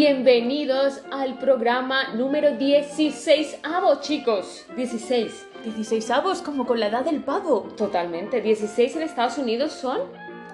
[0.00, 4.66] Bienvenidos al programa número 16 avo, chicos.
[4.76, 5.46] 16.
[5.64, 7.62] 16 avos, como con la edad del pavo.
[7.78, 8.42] Totalmente.
[8.42, 10.00] 16 en Estados Unidos son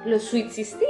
[0.05, 0.87] los Sweet 16.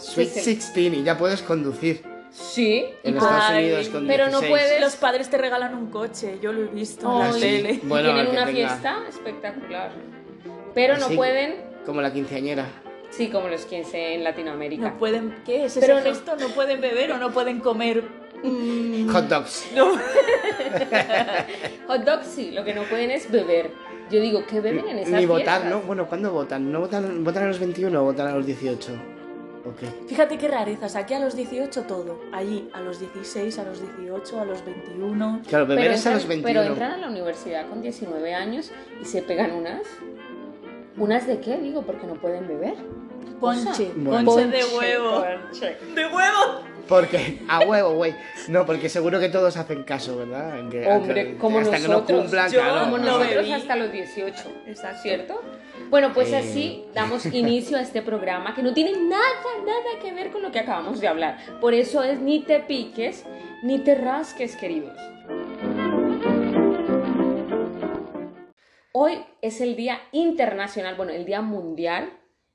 [0.00, 2.02] Sweet 16 y ya puedes conducir.
[2.32, 2.84] Sí.
[3.04, 4.50] En Estados Ay, Unidos con pero no 16.
[4.50, 7.80] puedes- Los padres te regalan un coche, yo lo he visto en la Ay, tele.
[7.84, 8.58] Bueno, tienen una tenga.
[8.70, 9.92] fiesta espectacular.
[10.74, 11.54] Pero no pueden,
[11.86, 12.66] Como la quinceañera.
[13.18, 14.90] Sí, como los 15 en Latinoamérica.
[14.90, 16.36] No pueden, ¿qué es ese Pero no- gesto?
[16.36, 18.02] ¿No pueden beber o no pueden comer?
[18.42, 19.66] mm, Hot dogs.
[19.74, 19.92] no.
[21.88, 23.70] Hot dogs sí, lo que no pueden es beber.
[24.10, 25.70] Yo digo, ¿qué beben en esas Ni votar, fiestas?
[25.70, 25.80] ¿no?
[25.86, 26.72] Bueno, ¿cuándo votan?
[26.72, 28.92] ¿No votan, votan a los 21 o votan a los 18?
[29.66, 30.06] Ok.
[30.08, 34.40] Fíjate qué rarezas, aquí a los 18 todo, allí a los 16, a los 18,
[34.40, 35.42] a los 21.
[35.46, 36.48] Claro, beber Pero es a entran, los 21.
[36.60, 38.70] pero entran a la universidad con 19 años
[39.02, 39.82] y se pegan unas.
[40.98, 41.56] ¿Unas de qué?
[41.58, 42.74] Digo, porque no pueden beber.
[43.40, 44.24] Ponche, Bueno.
[44.24, 45.20] ponche de huevo.
[45.94, 46.62] ¡De huevo!
[46.88, 48.14] Porque, a huevo, güey.
[48.48, 50.58] No, porque seguro que todos hacen caso, ¿verdad?
[50.58, 52.20] En que- Hombre, como hasta que no nosotros.
[52.22, 52.80] cumplan, Yo claro.
[52.84, 54.50] Como no nosotros hasta los 18.
[54.66, 55.02] Exacto.
[55.02, 55.40] ¿Cierto?
[55.90, 56.36] Bueno, pues Eh.
[56.38, 59.22] así damos inicio a este programa que no tiene nada,
[59.64, 61.36] nada que ver con lo que acabamos de hablar.
[61.60, 63.24] Por eso es ni te piques,
[63.62, 64.96] ni te rasques, queridos.
[68.92, 72.10] Hoy es el Día Internacional, bueno, el Día Mundial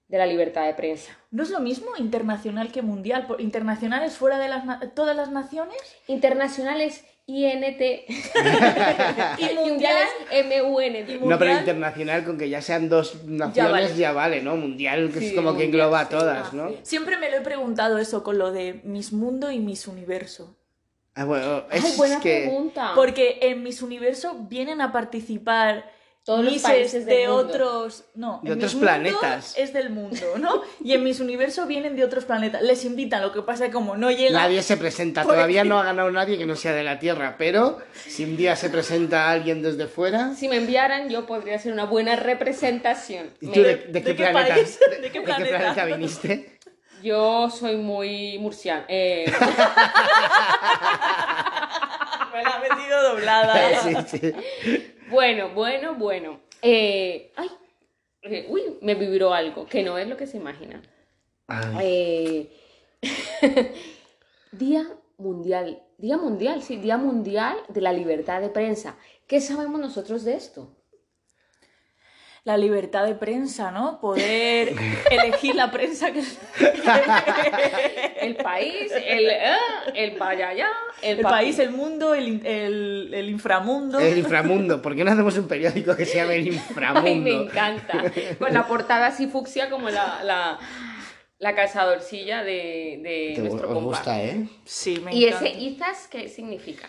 [0.08, 1.18] de la Libertad de Prensa.
[1.32, 3.28] ¿No es lo mismo internacional que mundial?
[3.40, 5.78] ¿Internacional es fuera de las na- todas las naciones?
[6.08, 7.80] Internacional es INT
[9.40, 9.96] Y mundial
[10.32, 11.30] es MUN.
[11.30, 14.38] No, pero internacional, con que ya sean dos naciones, ya vale.
[14.38, 14.56] vale, ¿no?
[14.58, 16.72] Mundial, que Sí, es como que engloba a todas, Ah, ¿no?
[16.84, 20.58] Siempre me lo he preguntado eso con lo de Miss Mundo y Miss Universo.
[21.16, 22.42] Ah, bueno, Ay, es buena que...
[22.48, 22.92] pregunta.
[22.96, 25.90] Porque en Miss Universo vienen a participar
[26.26, 27.44] Todos los países del de mundo.
[27.48, 28.06] otros.
[28.16, 29.56] No, De en otros planetas.
[29.58, 30.62] Es del mundo, ¿no?
[30.82, 32.62] Y en Miss Universo vienen de otros planetas.
[32.62, 34.40] Les invitan, lo que pasa es que como no llega.
[34.40, 37.36] Nadie se presenta, Por todavía no ha ganado nadie que no sea de la Tierra,
[37.38, 40.34] pero si un día se presenta alguien desde fuera...
[40.34, 43.30] Si me enviaran, yo podría ser una buena representación.
[43.42, 44.56] ¿Y Me- tú de, de qué qué planeta?
[44.56, 44.80] país?
[44.92, 45.86] ¿De, ¿De qué planeta?
[45.86, 46.58] viniste?
[47.02, 48.86] Yo soy muy murciana.
[48.88, 49.26] Eh,
[52.34, 53.54] Me la ha metido doblada.
[53.84, 54.34] Sí, sí.
[55.14, 56.40] Bueno, bueno, bueno.
[56.62, 57.50] Eh, ay,
[58.24, 60.82] eh, uy, me vibró algo que no es lo que se imagina.
[61.48, 62.50] Ay,
[63.02, 63.02] Eh,
[64.52, 64.88] Día
[65.18, 68.98] Mundial, Día Mundial, sí, Día Mundial de la Libertad de Prensa.
[69.28, 70.68] ¿Qué sabemos nosotros de esto?
[72.46, 74.02] La libertad de prensa, ¿no?
[74.02, 74.74] Poder
[75.12, 76.22] elegir la prensa que.
[78.20, 79.58] El país, el, ah,
[79.94, 80.68] el vaya allá,
[81.02, 84.00] el, país, el mundo, el, in- el, el inframundo.
[84.00, 84.82] El inframundo.
[84.82, 87.06] ¿Por qué no hacemos un periódico que se llame El Inframundo?
[87.10, 88.04] Ay, me encanta.
[88.40, 90.58] Con la portada así fucsia como la, la,
[91.40, 93.82] la cazadorcilla de, de Te- nuestro os compa.
[93.98, 94.48] gusta, ¿eh?
[94.64, 95.48] Sí, me ¿Y encanta.
[95.48, 96.88] ese Izas qué significa?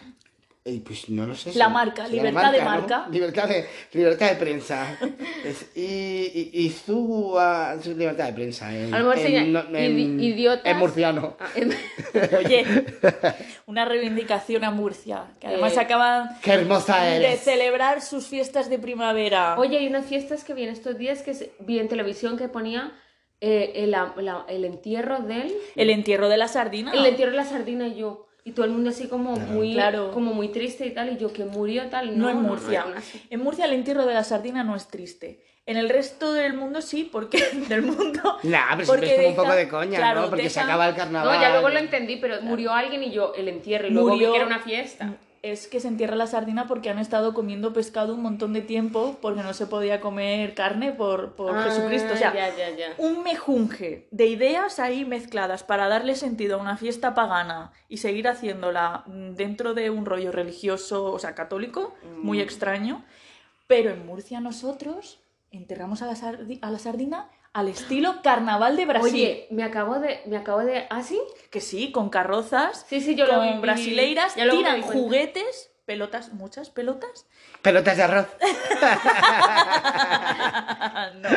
[0.67, 1.53] Eh, Pues no lo sé.
[1.59, 2.65] La marca, Sí, la libertad de ¿no?
[2.65, 3.07] marca.
[3.11, 4.99] Libertad de, libertad de prensa.
[5.45, 8.75] Es- y, y, y su, ah, su libertad de prensa.
[8.75, 10.65] En, A lo mejor en- no- en- idi- idiotas.
[10.65, 11.37] En murciano.
[11.39, 11.49] Ah,
[12.39, 12.65] Oye,
[13.67, 17.41] una reivindicación a Murcia, que además Eh, acaban ¡Qué hermosa de eres!
[17.41, 19.57] celebrar sus fiestas de primavera.
[19.59, 22.93] Oye, hay unas fiestas que vi en estos días que vi en televisión que ponía
[23.43, 25.55] eh, el, la- el entierro del...
[25.77, 26.93] El entierro de la sardina.
[26.93, 28.29] El entierro de la sardina y yo.
[28.47, 30.11] Y todo el mundo así como muy, Claro.
[30.13, 31.13] como muy triste y tal.
[31.13, 32.17] Y yo que murió tal.
[32.19, 32.85] no, No, en Murcia.
[32.87, 33.01] no,
[33.31, 35.41] en Murcia el entierro de la sardina no es triste.
[35.67, 37.39] En el resto del mundo sí, porque
[37.69, 38.37] del mundo.
[38.43, 40.29] Nah, pero porque siempre es como un poco de coña, claro, ¿no?
[40.31, 41.35] Porque se acaba el carnaval.
[41.37, 43.89] No, ya luego lo entendí, pero murió alguien y yo el entierro.
[43.89, 45.15] Y luego vi Murió- que era una fiesta.
[45.45, 49.19] Es que se entierra la sardina porque han estado comiendo pescado un montón de tiempo
[49.21, 52.15] porque no se podía comer carne por, por Ah, Jesucristo.
[52.15, 52.95] O sea, ya, ya, ya.
[52.97, 58.27] un mejunje de ideas ahí mezcladas para darle sentido a una fiesta pagana y seguir
[58.27, 59.05] haciéndola
[59.37, 62.41] dentro de un rollo religioso, o sea, católico, muy Mm.
[62.41, 63.05] extraño.
[63.67, 68.85] Pero en Murcia nosotros enterramos a la, sardi- a la sardina al estilo carnaval de
[68.85, 69.13] Brasil.
[69.15, 71.21] Oye, me acabo de, me acabo de, ¿ah sí?
[71.51, 75.71] Que sí, con carrozas, Sí, sí, yo lo vi- con brasileiras, ya me tiran juguetes,
[75.87, 77.27] pelotas, muchas pelotas.
[77.63, 78.27] Pelotas de arroz.
[81.23, 81.29] no,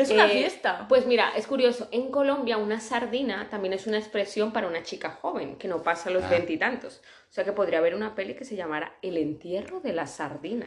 [0.00, 0.86] Es una Eh, fiesta.
[0.88, 5.18] Pues mira, es curioso, en Colombia una sardina también es una expresión para una chica
[5.20, 6.28] joven que no pasa los Ah.
[6.30, 7.02] veintitantos.
[7.30, 10.66] O sea que podría haber una peli que se llamara El entierro de la sardina.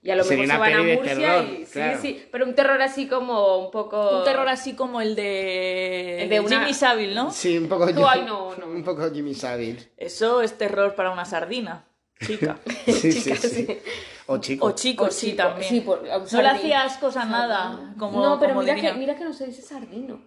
[0.00, 1.98] Y a lo Sería mejor se van a Murcia terror, y sí, claro.
[2.00, 6.28] sí, pero un terror así como un poco Un terror así como el de, El
[6.28, 7.30] de una- Jimmy Savile, ¿no?
[7.32, 8.66] Sí, un poco, Tú, ay, no, no.
[8.66, 9.90] un poco Jimmy Savile.
[9.96, 11.84] Eso es terror para una sardina,
[12.24, 12.58] chica.
[12.86, 13.48] Sí, sí, Chicas, sí.
[13.66, 13.78] sí.
[14.26, 14.66] O chico.
[14.66, 15.68] O chicos, sí, chico, también.
[15.68, 19.16] sí, por- no le hacía asco a nada, como, no, pero como mira, que, mira
[19.16, 20.20] que no se dice sardino.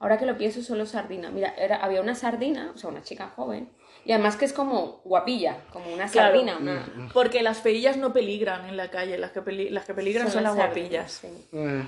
[0.00, 1.30] Ahora que lo pienso, solo sardina.
[1.30, 3.70] Mira, era, había una sardina, o sea, una chica joven,
[4.04, 6.34] y además que es como guapilla, como una Claro.
[6.34, 6.56] sardina.
[6.58, 7.10] Una...
[7.12, 10.42] Porque las feillas no peligran en la calle, las que, peli- las que peligran son,
[10.42, 11.12] las sardinas, guapillas.
[11.12, 11.28] sí.
[11.52, 11.82] Eh,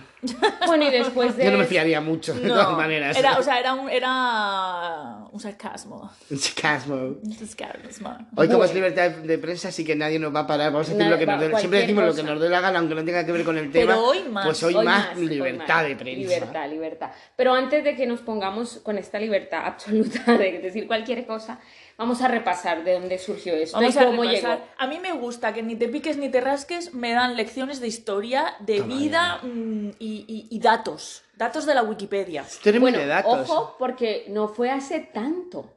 [0.67, 1.45] Bueno, y después de...
[1.45, 3.17] Yo no me fiaría mucho, de No, todas maneras.
[3.17, 6.11] Era, o sea, era un, era un sarcasmo.
[6.31, 6.95] Un sarcasmo.
[6.95, 8.17] Un sarcasmo.
[8.37, 10.73] Hoy, como es libertad de, de prensa, así que nadie nos va a parar.
[10.73, 12.33] Vamos a decir Nadie- lo que nos dé- Siempre decimos lo que cosa.
[12.33, 14.01] nos dé la gana, aunque no tenga que ver con el Pero tema.
[14.01, 14.45] hoy más.
[14.47, 15.89] Pues hoy, Hoy más, hoy libertad más.
[15.89, 16.21] de prensa.
[16.35, 17.11] Libertad, libertad.
[17.37, 21.59] Pero antes de que nos pongamos con esta libertad absoluta de decir cualquier cosa,
[21.97, 24.59] vamos a repasar de dónde surgió esto Vamos y a cómo repasar.
[24.59, 24.69] llegó.
[24.79, 27.87] A mí me gusta que ni te piques ni te rasques me dan lecciones de
[27.89, 31.23] historia, de Toma vida mm, y, y- y datos.
[31.37, 32.45] Datos de la Wikipedia.
[32.81, 33.51] Bueno, de datos.
[33.51, 35.71] ojo, porque no fue hace tanto.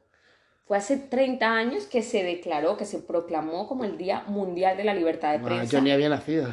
[0.66, 4.84] Fue hace 30 años que se declaró, que se proclamó como el Día Mundial de
[4.84, 5.72] la Libertad de Prensa.
[5.72, 6.52] yo ni había nacido.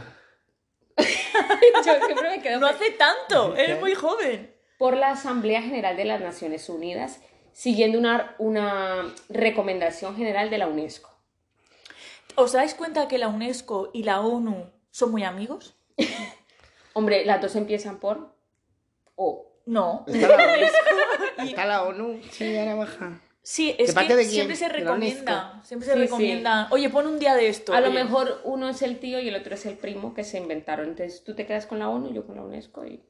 [0.98, 4.50] Yo siempre me quedo No hace tanto, eres muy joven.
[4.78, 7.20] por la Asamblea General de las Naciones Unidas,
[7.56, 11.10] siguiendo una, una recomendación general de la UNESCO.
[12.36, 15.74] ¿Os dais cuenta que la UNESCO y la ONU son muy amigos?
[16.94, 18.36] Hombre, las dos empiezan por
[19.16, 19.54] O.
[19.66, 20.04] No.
[20.06, 20.56] Está la.
[21.46, 22.20] Está la ONU.
[22.30, 23.22] Sí, ahora baja.
[23.42, 26.06] Sí, es ¿De parte que siempre se ¿De la recomienda, siempre se Sí, sí.
[26.06, 27.74] recomienda, oye, pon un día de esto.
[27.74, 30.40] A lo mejor uno es el tío y el otro es el primo que se
[30.40, 30.90] inventaron.
[30.90, 32.86] Entonces tú te quedas con la ONU y yo con la UNESCO.
[32.86, 33.02] Y...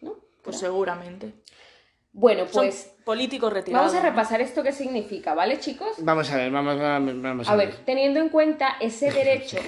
[0.00, 0.16] ¿No?
[0.42, 1.34] Pues seguramente.
[2.18, 3.92] Bueno, Son pues políticos retirados.
[3.92, 5.92] vamos a repasar esto que significa, ¿vale, chicos?
[5.98, 9.58] Vamos a ver, vamos, vamos, vamos A ver, teniendo en cuenta ese derecho,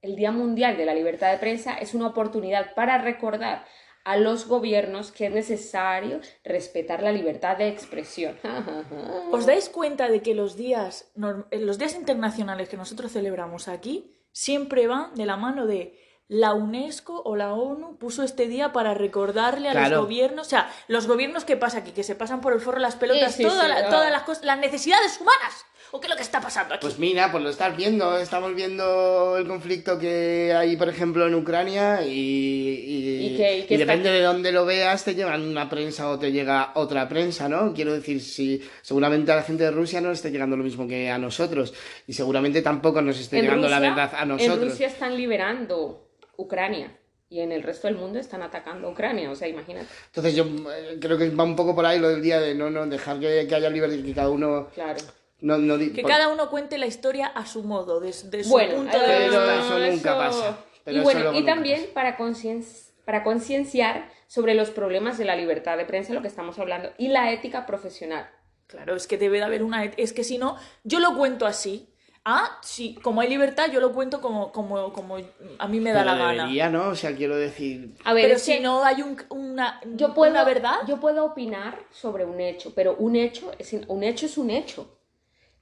[0.00, 3.64] el Día Mundial de la Libertad de Prensa es una oportunidad para recordar
[4.04, 8.38] a los gobiernos que es necesario respetar la libertad de expresión.
[9.32, 11.10] ¿Os dais cuenta de que los días,
[11.50, 15.98] eh, los días internacionales que nosotros celebramos aquí siempre van de la mano de
[16.28, 19.96] la UNESCO o la ONU puso este día para recordarle a Claro.
[19.96, 22.78] los gobiernos, o sea, los gobiernos que pasa aquí, que se pasan por el forro
[22.78, 25.64] las pelotas, Sí, sí, toda sí, la- todas las cosas, las necesidades humanas.
[25.90, 26.80] ¿O qué es lo que está pasando aquí?
[26.82, 31.36] Pues mira, pues lo estás viendo, estamos viendo el conflicto que hay, por ejemplo, en
[31.36, 35.14] Ucrania y, y, Y que- y que y está- depende de dónde lo veas, te
[35.14, 37.72] llegan una prensa o te llega otra prensa, ¿no?
[37.74, 40.88] Quiero decir, si seguramente a la gente de Rusia no le está llegando lo mismo
[40.88, 41.72] que a nosotros
[42.08, 44.70] y seguramente tampoco nos esté llegando la verdad a En nosotros.
[44.72, 46.96] Rusia están liberando Ucrania
[47.28, 49.86] y en el resto del mundo están atacando a Ucrania, o sea, imagínate.
[50.06, 52.70] Entonces yo eh, creo que va un poco por ahí lo del día de no,
[52.70, 55.00] no, dejar que, que haya libertad y que cada uno Claro.
[55.40, 58.76] no, no que por- cada uno cuente la historia a su modo, desde su Bueno,
[58.76, 59.56] punto de Pero vista.
[59.66, 60.58] eso nunca pasa.
[60.84, 61.94] Pero y eso bueno, y también pasa.
[61.94, 62.64] para concien-
[63.04, 67.08] para concienciar sobre los problemas de la libertad de prensa, lo que estamos hablando, y
[67.08, 68.28] la ética profesional.
[68.66, 69.84] Claro, es que debe de haber una...
[69.84, 71.88] Es que si no, yo lo cuento así.
[72.26, 75.16] Ah, sí, como hay libertad, yo lo cuento como, como, como
[75.58, 76.44] a mí me da Pero la gana.
[76.44, 76.88] debería, ¿no?
[76.88, 77.94] O sea, quiero decir...
[78.04, 81.24] A ver, Pero si que no hay un- una, yo puedo, una verdad, yo puedo
[81.24, 84.98] opinar sobre un hecho, pero un hecho es, un hecho es un hecho.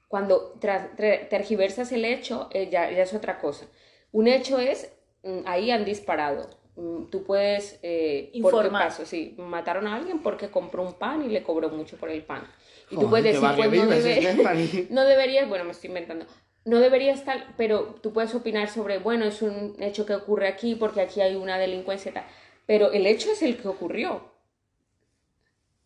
[0.08, 3.66] Cuando tra- tra- tergiversas el hecho, eh, ya, ya es otra cosa.
[4.12, 4.92] Un hecho es,
[5.24, 6.48] mm, ahí han disparado.
[6.76, 8.84] Mm, Tú puedes, eh, ¿por qué Informar.
[8.88, 9.06] pasó?
[9.06, 12.42] Sí, mataron a alguien porque compró un pan y le cobró mucho por el pan.
[12.90, 16.26] Y tú puedes ¿qué decir, pues no, debe- no deberías, bueno, me estoy inventando,
[16.64, 20.74] no deberías tal, pero tú puedes opinar sobre, bueno, es un hecho que ocurre aquí
[20.74, 22.24] porque aquí hay una delincuencia y tal,
[22.66, 24.30] pero el hecho es el que ocurrió.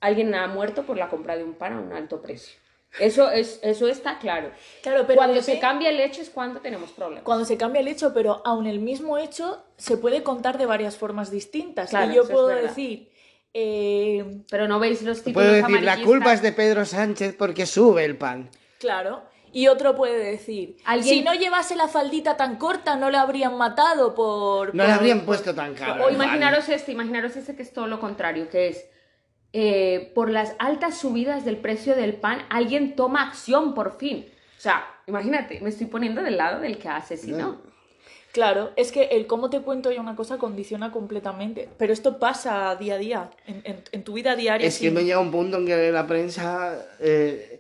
[0.01, 2.59] Alguien ha muerto por la compra de un pan a un alto precio.
[2.99, 4.51] Eso, es, eso está claro.
[4.83, 7.25] claro, pero cuando se cambia el hecho es cuando tenemos problemas.
[7.25, 10.97] cuando se cambia el hecho, pero aun el mismo hecho se puede contar de varias
[10.97, 11.91] formas distintas.
[11.91, 13.11] Claro, y yo puedo decir,
[13.53, 17.67] eh, Pero no veis los títulos Puedo decir, la culpa es de Pedro Sánchez porque
[17.67, 18.51] sube el pan.
[18.79, 19.23] claro,
[19.59, 23.57] y otro puede decir, Alguien- si no llevase la faldita tan corta, no le habrían
[23.57, 24.75] matado por...
[24.75, 26.05] No por- le habrían puesto tan caro.
[26.05, 28.85] O imaginaros este, imaginaros este que es todo lo contrario, que es
[29.55, 34.27] eh, por las altas subidas del precio del pan, alguien toma acción por fin.
[34.59, 37.63] O sea, imagínate, me estoy poniendo del lado del que asesinó.
[38.33, 41.71] Claro, es que el cómo te cuento yo una cosa condiciona completamente.
[41.79, 44.69] Pero esto pasa día a día, en, en- en tu vida diaria.
[44.69, 47.56] Es que me llega un punto en que la prensa, eh,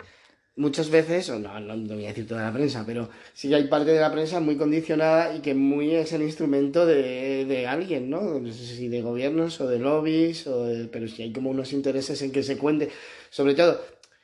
[0.56, 3.92] muchas veces, o no, no, voy a decir toda la prensa, pero sí hay parte
[3.92, 8.40] de la prensa muy condicionada y que muy es el instrumento de, de alguien, ¿no?
[8.40, 11.72] No sé si de gobiernos o de lobbies, o de- pero sí hay como unos
[11.72, 12.88] intereses en que se cuente,
[13.30, 13.80] sobre todo,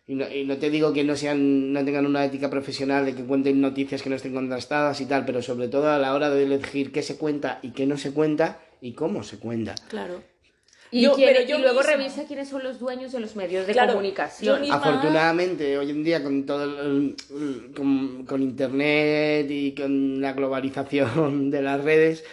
[0.07, 3.15] y no, y no te digo que no sean, no tengan una ética profesional, de
[3.15, 6.31] que cuenten noticias que no estén contrastadas y tal, pero sobre todo a la hora
[6.31, 9.75] de elegir qué se cuenta y qué no se cuenta y cómo se cuenta.
[9.89, 10.23] Claro.
[10.93, 13.35] Y, Yo- quién- pero yo y luego misma- revisa quiénes son los dueños de los
[13.35, 14.61] medios de Claro, comunicación.
[14.61, 20.35] misma- Afortunadamente, hoy en día con todo el- el- con, con internet y con la
[20.35, 22.25] globalización de las redes,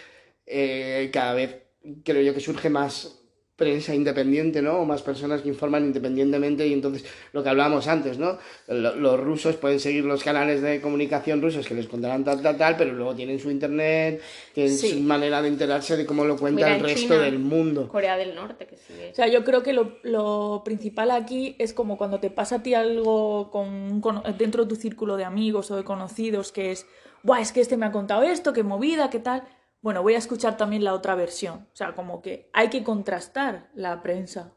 [0.46, 1.56] eh, cada vez
[2.04, 3.19] creo yo que surge más
[3.60, 4.80] prensa independiente, ¿no?
[4.80, 8.40] O más personas que informan independientemente y entonces lo que hablábamos antes, ¿no?
[8.68, 12.58] Lo- Los rusos pueden seguir los canales de comunicación rusos que les contarán tal, tal,
[12.58, 14.22] tal, pero luego tienen su internet,
[14.54, 14.92] tienen Sí.
[14.94, 17.88] su manera de enterarse de cómo lo cuenta Mira, el resto China, del mundo.
[17.90, 19.12] Corea del Norte, que sigue.
[19.12, 22.64] O sea, yo creo que lo, lo principal aquí es como cuando te pasa a
[22.64, 26.72] ti algo con, un cono- dentro de tu círculo de amigos o de conocidos que
[26.72, 26.86] es,
[27.22, 29.44] Buah, es que este me ha contado esto, qué movida, qué tal.
[29.82, 31.68] Bueno, voy a escuchar también la otra versión.
[31.72, 34.52] O sea, como que hay que contrastar la prensa.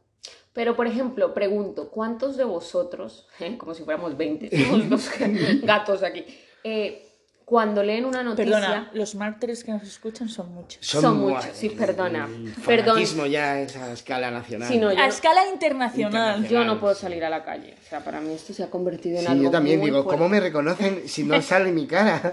[0.53, 5.11] Pero, por ejemplo, pregunto, ¿cuántos de vosotros, eh, como si fuéramos 20, somos dos
[5.63, 6.25] gatos aquí,
[6.65, 7.09] eh,
[7.45, 8.53] cuando leen una noticia...
[8.55, 10.85] Perdona, los mártires que nos escuchan son muchos.
[10.87, 12.29] Son muchos, sí, perdona.
[12.65, 12.95] Perdón.
[12.95, 14.69] fanatismo ya es a escala nacional.
[14.69, 16.47] Sí, no, yo, A escala internacional.
[16.49, 17.75] yo no puedo salir a la calle.
[17.85, 20.03] O sea, para mí esto se ha convertido en Sí, algo yo también muy digo,
[20.03, 20.19] fuerte.
[20.19, 22.33] ¿cómo me reconocen si no sale mi cara?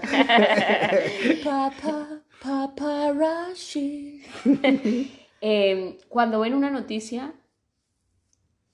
[1.44, 4.22] Papa, paparazzi.
[5.42, 7.32] Eh, cuando ven una noticia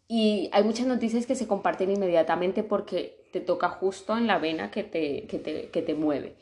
[0.09, 4.71] y hay muchas noticias que se comparten inmediatamente porque te toca justo en la vena
[4.73, 6.37] que te, que te, que te mueve.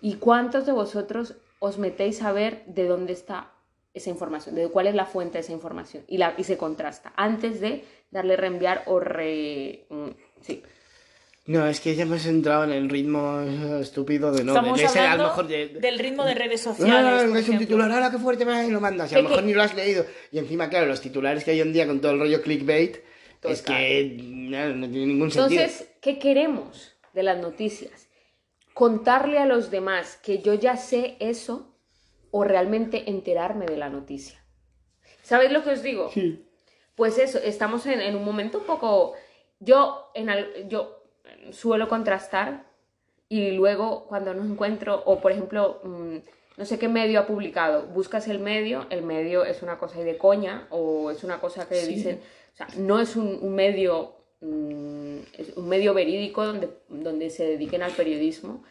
[0.00, 3.52] ¿Y cuántos de vosotros os metéis a ver de dónde está
[3.94, 7.12] esa información, de cuál es la fuente de esa información y, la, y se contrasta
[7.16, 9.86] antes de darle reenviar o re...
[9.90, 10.08] mm,
[10.40, 10.62] Sí.
[11.46, 13.40] No, es que ya hemos entrado en el ritmo
[13.80, 15.68] estúpido de no, Estamos de a lo mejor de...
[15.68, 17.24] del ritmo de redes sociales.
[17.28, 19.28] por es un titular, ahora qué fuerte va y lo mandas, y a ¿Qué- lo
[19.28, 20.04] mejor ni lo has leído.
[20.32, 22.96] Y encima, claro, los titulares que hay hoy en día con todo el rollo clickbait,
[23.44, 25.60] es que no, no tiene ningún sentido.
[25.62, 28.08] Entonces, ¿qué queremos de las noticias?
[28.74, 31.76] ¿Contarle a los demás que yo ya sé eso
[32.32, 34.42] o realmente enterarme de la noticia?
[35.22, 36.10] ¿Sabéis lo que os digo?
[36.12, 36.44] Sí.
[36.96, 39.14] Pues eso, estamos en, en un momento un poco...
[39.60, 41.04] Yo, en al- yo
[41.52, 42.64] suelo contrastar
[43.28, 46.16] y luego cuando no encuentro, o por ejemplo, mm,
[46.58, 50.04] no sé qué medio ha publicado, buscas el medio, el medio es una cosa ahí
[50.04, 51.94] de coña o es una cosa que Sí.
[51.94, 52.20] dicen,
[52.54, 57.44] o sea, no es un, un medio, mm, es un medio verídico donde, donde se
[57.44, 58.62] dediquen al periodismo,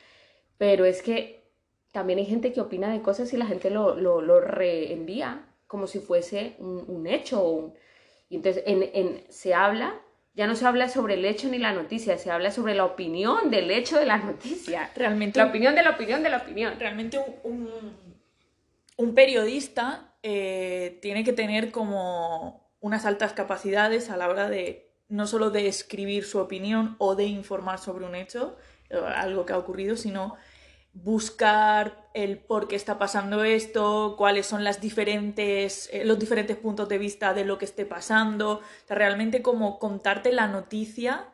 [0.58, 1.44] pero es que
[1.92, 5.88] también hay gente que opina de cosas y la gente lo, lo, lo reenvía como
[5.88, 7.44] si fuese un, un hecho.
[7.44, 7.74] un-
[8.30, 10.00] Y entonces en, en- se habla,
[10.36, 13.50] ya no se habla sobre el hecho ni la noticia, se habla sobre la opinión
[13.50, 14.92] del hecho de la noticia.
[14.96, 16.74] Realmente, La opinión de la opinión de la opinión.
[16.80, 18.16] realmente un, un-
[18.98, 25.28] un periodista eh, tiene que tener como unas altas capacidades a la hora de no
[25.28, 28.58] solo de escribir su opinión o de informar sobre un hecho,
[28.90, 30.36] eh, algo que ha ocurrido, sino
[30.96, 36.88] buscar el por qué está pasando esto, cuáles son las diferentes, eh, los diferentes puntos
[36.90, 41.26] de vista de lo que esté pasando, o sea, realmente como contarte la noticia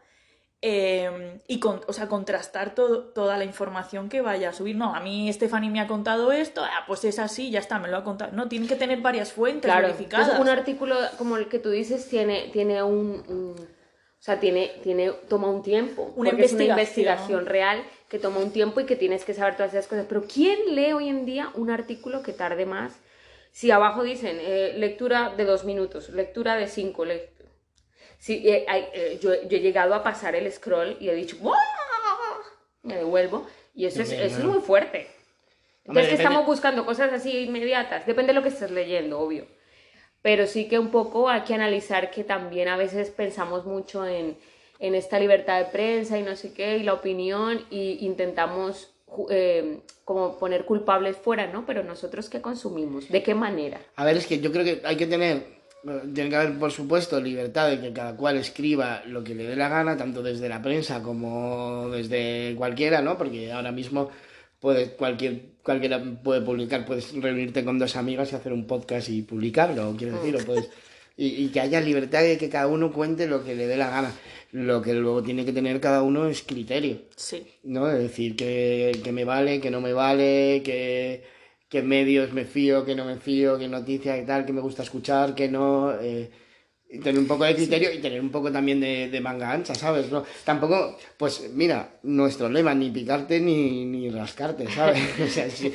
[0.63, 4.75] eh, y con- o sea, contrastar todo- toda la información que vaya a subir.
[4.75, 7.87] No, a mí Stephanie me ha contado esto, ah, pues es así, ya está, me
[7.87, 8.31] lo ha contado.
[8.33, 10.27] No, tienen que tener varias fuentes Claro, verificadas.
[10.27, 14.71] entonces un artículo como el que tú dices tiene, tiene un, un- o sea, tiene,
[14.83, 16.13] tiene, toma un tiempo.
[16.15, 16.69] Una porque es una investigación.
[16.69, 20.05] investigación real que toma un tiempo y que tienes que saber todas esas cosas.
[20.09, 22.99] Pero ¿quién lee hoy en día un artículo que tarde más?
[23.53, 27.29] Si abajo dicen eh, lectura de dos minutos, lectura de cinco, lec-
[28.19, 31.53] Sí, eh, eh, yo, yo he llegado a pasar el scroll y he dicho, ¡Wow!
[32.83, 33.47] me devuelvo.
[33.73, 35.07] Y eso es, Bien, eso es muy fuerte.
[35.85, 38.05] Entonces que estamos buscando cosas así inmediatas.
[38.05, 39.47] Depende de lo que estés leyendo, obvio.
[40.21, 44.37] Pero sí que un poco hay que analizar que también a veces pensamos mucho en,
[44.81, 48.89] en esta libertad de prensa y no sé qué, y la opinión, y intentamos
[49.29, 51.65] eh, como poner culpables fuera, ¿no?
[51.65, 53.79] Pero nosotros qué consumimos, de qué manera.
[53.95, 55.45] A ver, es que yo creo que hay que tener,
[56.13, 59.55] tiene que haber, por supuesto, libertad de que cada cual escriba lo que le dé
[59.55, 63.19] la gana, tanto desde la prensa como desde cualquiera, ¿no?
[63.19, 64.09] Porque ahora mismo
[64.59, 69.21] puede, cualquier, cualquiera puede publicar, puedes reunirte con dos amigas y hacer un podcast y
[69.21, 70.69] publicarlo, quiero decir, o puedes...
[71.17, 73.91] Y, y que haya libertad de que cada uno cuente lo que le dé la
[73.91, 74.11] gana.
[74.51, 77.03] Lo que luego tiene que tener cada uno es criterio.
[77.15, 77.47] Sí.
[77.63, 77.89] ¿no?
[77.89, 81.23] Es decir, que, que me vale, que no me vale, que,
[81.69, 84.83] que medios me fío, que no me fío, que noticias y tal, que me gusta
[84.83, 85.93] escuchar, que no...
[86.01, 86.29] eh,
[86.93, 89.73] y tener un poco de criterio y tener un poco también de, de manga ancha,
[89.73, 90.11] ¿sabes?
[90.11, 94.99] No, tampoco, pues mira, nuestro lema, ni picarte ni, ni rascarte, ¿sabes?
[95.23, 95.71] O sea, si,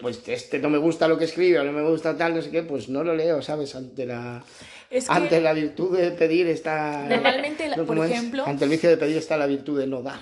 [0.00, 2.50] pues este no me gusta lo que escribe o no me gusta tal, no sé
[2.50, 3.76] qué, pues no lo leo, ¿sabes?
[3.76, 4.44] Ante la,
[4.96, 7.04] Es que ante la virtud de pedir está...
[7.08, 7.76] Normalmente, ¿no?
[7.76, 8.10] por ¿Cómo es?
[8.10, 10.18] ejemplo- Ante el vicio de pedir está la virtud de no dar.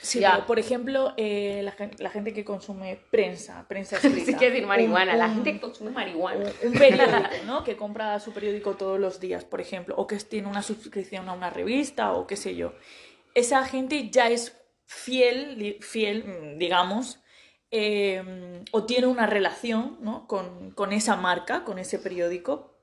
[0.00, 0.32] Sí, Ya.
[0.34, 4.24] pero, por ejemplo, eh, la, gen- la gente que consume prensa, prensa escrita.
[4.24, 6.46] Sí que decir marihuana, un- la un- gente que consume marihuana.
[6.62, 7.64] un, un periódico, ¿no?
[7.64, 11.32] Que compra su periódico todos los días, por ejemplo, o que tiene una suscripción a
[11.32, 12.72] una revista o qué sé yo.
[13.34, 17.20] Esa gente ya es fiel, fiel, digamos,
[17.70, 20.26] eh, o tiene una relación, ¿no?
[20.26, 22.77] Con, con esa marca, con ese periódico,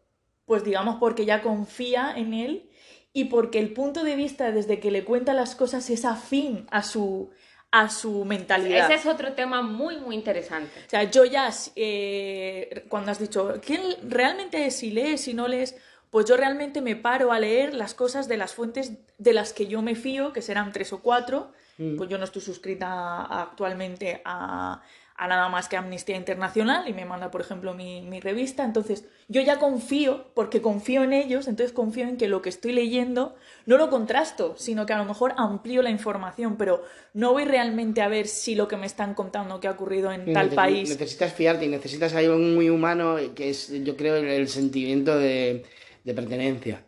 [0.46, 2.70] pues digamos porque ya confía en él
[3.14, 6.84] y porque el punto de vista desde que le cuenta las cosas es afín a
[6.84, 7.32] su,
[7.72, 8.92] a su mentalidad.
[8.92, 10.72] Ese es otro tema muy, muy interesante.
[10.86, 15.76] O sea, yo ya, eh, cuando has dicho, ¿quién realmente si lees, si no lees?
[16.10, 19.68] Pues yo realmente me paro a leer las cosas de las fuentes de las que
[19.68, 21.52] yo me fío, que serán tres o cuatro.
[21.78, 21.98] Mm.
[21.98, 24.82] Pues yo no estoy suscrita actualmente a,
[25.18, 28.66] a nada más que Amnistía Internacional y me manda, por ejemplo, mi, mi, revista.
[28.66, 32.74] Entonces, yo ya confío, porque confío en ellos, entonces confío en que lo que estoy
[32.74, 37.46] leyendo no lo contrasto, sino que a lo mejor amplío la información, pero no voy
[37.46, 40.56] realmente a ver si lo que me están contando que ha ocurrido en tal Neces-
[40.56, 40.90] país.
[40.90, 45.64] Necesitas fiarte y necesitas algo muy humano que es, yo creo, el, el sentimiento de,
[46.04, 46.84] de pertenencia.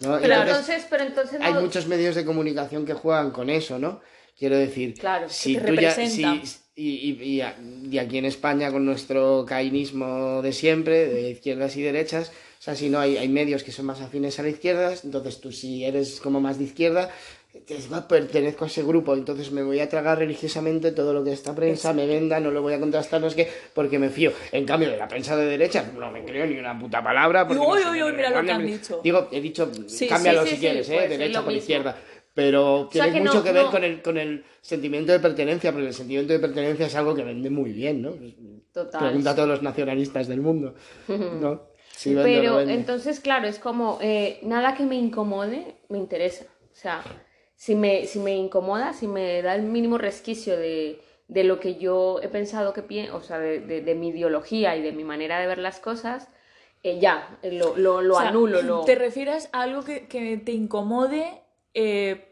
[0.00, 0.18] ¿no?
[0.20, 3.78] Pero Entonces, entonces, pero entonces hay no- muchos medios de comunicación que juegan con eso,
[3.78, 4.00] ¿no?
[4.38, 6.46] Quiero decir, Claro, si que te tú ya, representa.
[6.46, 7.56] si- y, y- y a-
[7.90, 12.76] y aquí en España con nuestro cainismo de siempre, de izquierdas y derechas, o sea,
[12.76, 15.84] si no hay, hay medios que son más afines a la izquierda, entonces tú si
[15.84, 17.10] eres como más de izquierda,
[17.68, 21.32] dices, "Va, pertenezco a ese grupo, entonces me voy a tragar religiosamente todo lo que
[21.32, 24.32] esta prensa me venda, no lo voy a contrastar, no es que, porque me fío.
[24.52, 27.48] En cambio, de la prensa de derechas, no me creo ni una puta palabra.
[27.48, 29.00] porque Uy, no uy, uy, mira lo que me- dicho.
[29.02, 30.92] Digo, he dicho, Sí, cámbialo sí, si quieres, ¿eh?
[30.94, 31.96] pues, es derecha por izquierda.
[32.38, 35.72] Pero sea, tiene no- mucho que ver no- con, el, con el sentimiento de pertenencia,
[35.72, 38.12] porque el sentimiento de pertenencia es algo que vende muy bien, ¿no?
[38.72, 39.00] Total.
[39.00, 40.76] Pregunta a todos los nacionalistas del mundo,
[41.08, 41.62] ¿no?
[41.90, 42.74] Si vende no Pero vende.
[42.74, 46.44] entonces, claro, es como eh, nada que me incomode me interesa.
[46.72, 47.02] O sea,
[47.56, 51.74] si me, si me incomoda, si me da el mínimo resquicio de, de lo que
[51.74, 55.02] yo he pensado que pienso, o sea, de, de- de mi ideología y de mi
[55.02, 56.28] manera de ver las cosas,
[56.84, 58.62] eh, ya, eh, lo, lo, lo O sea, anulo.
[58.62, 58.84] Lo...
[58.84, 61.42] ¿Te refieres a algo que, que te incomode,
[61.74, 62.27] eh,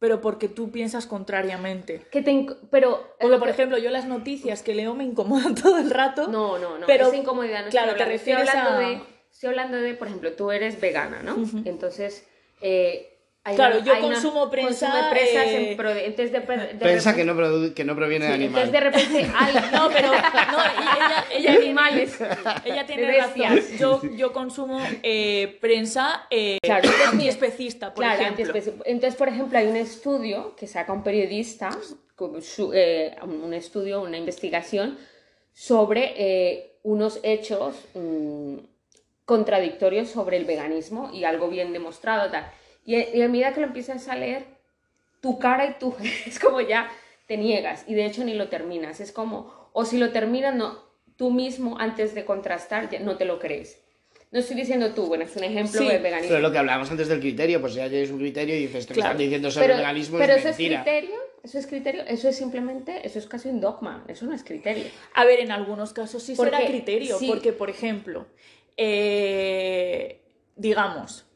[0.00, 2.02] pero porque tú piensas contrariamente?
[2.10, 5.90] Que te pero, Porque, por ejemplo, yo las noticias que leo me incomodan todo el
[5.90, 6.26] rato.
[6.26, 6.86] No, no, no.
[6.86, 8.14] Pero, esa incomodidad no claro, te hablando.
[8.14, 11.36] Estoy refieres hablando a- de, estoy hablando de, por ejemplo, tú eres vegana, ¿no?
[11.64, 12.26] Entonces,
[12.62, 13.09] eh,
[13.42, 16.74] hay Claro, una- yo hay una- consumo prensa, presas eh, en pro- entonces de, de
[16.78, 17.34] Prensa que no,
[17.74, 18.62] que no proviene de sí, animal.
[18.68, 22.18] entonces de repente al- No, pero no, ella, de ella, animales.
[22.66, 23.34] ella tiene de razón.
[23.54, 23.78] bestias.
[23.80, 28.44] Yo, yo consumo eh, prensa eh, Claro, antiespecista, por Claro, ejemplo.
[28.54, 31.70] antiespeci- entonces, por ejemplo, hay un estudio que saca un periodista,
[32.42, 34.98] su- eh, un estudio, una investigación
[35.54, 38.56] sobre eh, unos hechos mm,
[39.24, 42.30] contradictorios sobre el veganismo y algo bien demostrado.
[42.30, 42.50] Tal.
[42.84, 44.44] Y, y a medida que lo empiezas a leer,
[45.20, 45.94] tu cara y tú
[46.26, 46.90] es como ya
[47.26, 49.00] te niegas y de hecho ni lo terminas.
[49.00, 50.78] Es como, o si lo terminas, no,
[51.16, 53.78] tú mismo antes de contrastar ya no te lo crees.
[54.32, 56.28] No estoy diciendo tú, bueno, es un ejemplo Sí, de veganismo.
[56.36, 58.94] Pero lo que hablábamos antes del criterio, pues ya tienes un criterio y dices, te
[58.94, 59.08] Claro.
[59.10, 60.76] están diciendo sobre pero, el veganismo pero es eso mentira.
[60.76, 64.32] es criterio, eso es criterio, eso es simplemente, eso es casi un dogma, eso no
[64.34, 64.84] es criterio.
[65.14, 67.26] A ver, en algunos casos sí será Porque, criterio, sí.
[67.26, 68.26] porque, por ejemplo,
[68.76, 70.20] eh,
[70.56, 71.26] digamos,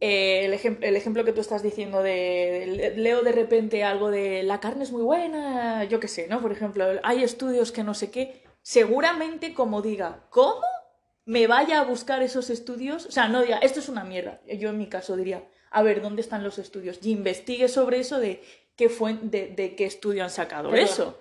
[0.00, 4.10] eh, el, ejem- el ejemplo que tú estás diciendo de, le- leo de repente algo
[4.10, 6.40] de la carne es muy buena, yo qué sé, ¿no?
[6.40, 10.60] Por ejemplo, hay estudios que no sé qué, seguramente como diga, ¿cómo?
[11.24, 14.70] Me vaya a buscar esos estudios, o sea, no diga, esto es una mierda, yo
[14.70, 16.98] en mi caso diría, a ver, ¿dónde están los estudios?
[17.02, 18.42] Y investigue sobre eso de
[18.76, 21.18] qué, fuen- de, de qué estudio han sacado Pero- eso.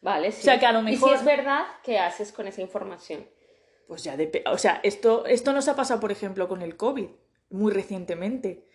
[0.00, 0.40] Vale, sí.
[0.40, 3.26] O sea, que a lo Y mejor- si es verdad, ¿qué haces con esa información?
[3.88, 7.08] Pues ya depe- O sea, esto, esto nos ha pasado, por ejemplo, con el COVID,
[7.54, 8.66] muy recientemente.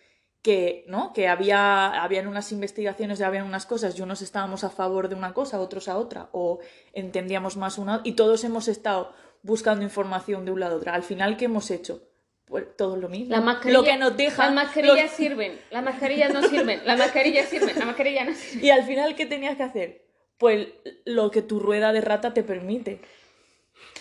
[0.42, 1.12] Que, ¿no?
[1.12, 5.34] que había habían unas investigaciones, habían unas cosas, y unos estábamos a favor de una
[5.34, 6.60] cosa, otros a otra, o
[6.94, 9.12] entendíamos más una, y todos hemos estado
[9.42, 10.92] buscando información de un lado a otro.
[10.92, 12.08] Al final, ¿qué hemos hecho?
[12.46, 13.30] Pues todo lo mismo.
[13.36, 14.46] La mascarilla, lo que nos deja.
[14.46, 18.64] Las mascarillas los- sirven, las mascarillas no sirven, las mascarillas sirven, las mascarillas no sirven.
[18.64, 20.06] Y al final, ¿qué tenías que hacer?
[20.38, 20.68] Pues
[21.04, 23.02] lo que tu rueda de rata te permite.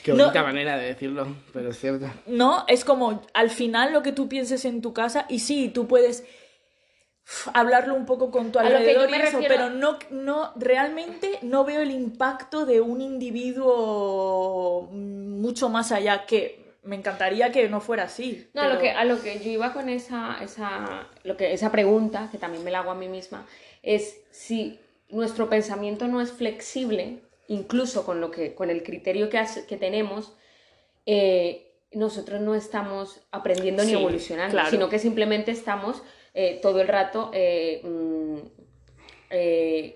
[0.03, 2.07] Qué No- bonita manera de decirlo, pero es cierto.
[2.27, 5.87] No, es como al final lo que tú pienses en tu casa y sí, tú
[5.87, 6.23] puedes
[7.53, 9.69] hablarlo un poco con tu A lo que alrededor yo me y eso, refiero- pero
[9.69, 16.95] no, no, realmente no veo el impacto de un individuo mucho más allá que me
[16.95, 18.47] encantaría que no fuera así.
[18.53, 21.53] No, a pero- lo que, a lo que yo iba con esa, esa, lo que,
[21.53, 23.45] esa pregunta, que también me la hago a mí misma,
[23.83, 29.37] es si nuestro pensamiento no es flexible, incluso con, lo que, con el criterio que,
[29.37, 30.33] hace- que tenemos,
[31.05, 34.69] eh, nosotros no estamos aprendiendo ni evolucionando, claro.
[34.69, 36.01] sino que simplemente estamos
[36.33, 38.37] eh, todo el rato eh, mm,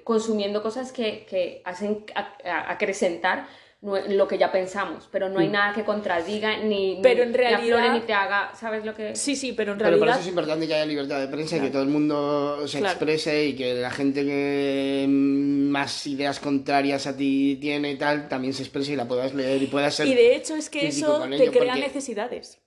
[0.03, 3.47] consumiendo cosas que, que hacen ac- acrecentar
[3.83, 7.59] lo que ya pensamos, pero no hay nada que contradiga ni, Pero en ni aflore
[7.59, 10.21] realidad- ni te haga, ¿sabes lo que Sí, sí, pero en Pero por realidad eso
[10.21, 12.93] es importante que haya libertad de prensa y que todo el mundo se Claro.
[12.93, 18.29] exprese y que la gente que mm, más ideas contrarias a ti tiene y tal,
[18.29, 20.07] también se exprese y la puedas leer y puedas ser...
[20.07, 22.59] Y de hecho es que eso te ello, crea porque- necesidades.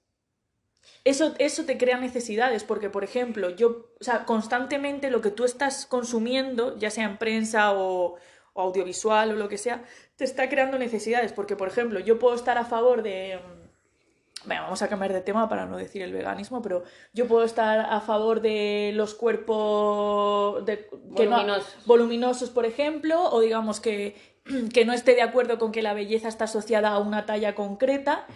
[1.04, 5.44] eso, eso te crea necesidades, porque, por ejemplo, yo, o sea, constantemente lo que tú
[5.44, 8.16] estás consumiendo, ya sea en prensa o,
[8.52, 9.84] o audiovisual o lo que sea,
[10.16, 13.38] te está creando necesidades, porque, por ejemplo, yo puedo estar a favor de...
[13.38, 17.44] mm, Bueno, vamos a cambiar de tema para no decir el veganismo, pero yo puedo
[17.44, 21.76] estar a favor de los cuerpos de, no- Voluminosos.
[21.86, 24.16] voluminosos, por ejemplo, o digamos que,
[24.72, 28.26] que no esté de acuerdo con que la belleza está asociada a una talla concreta.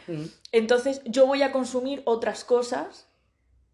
[0.52, 3.06] Entonces yo voy a consumir otras cosas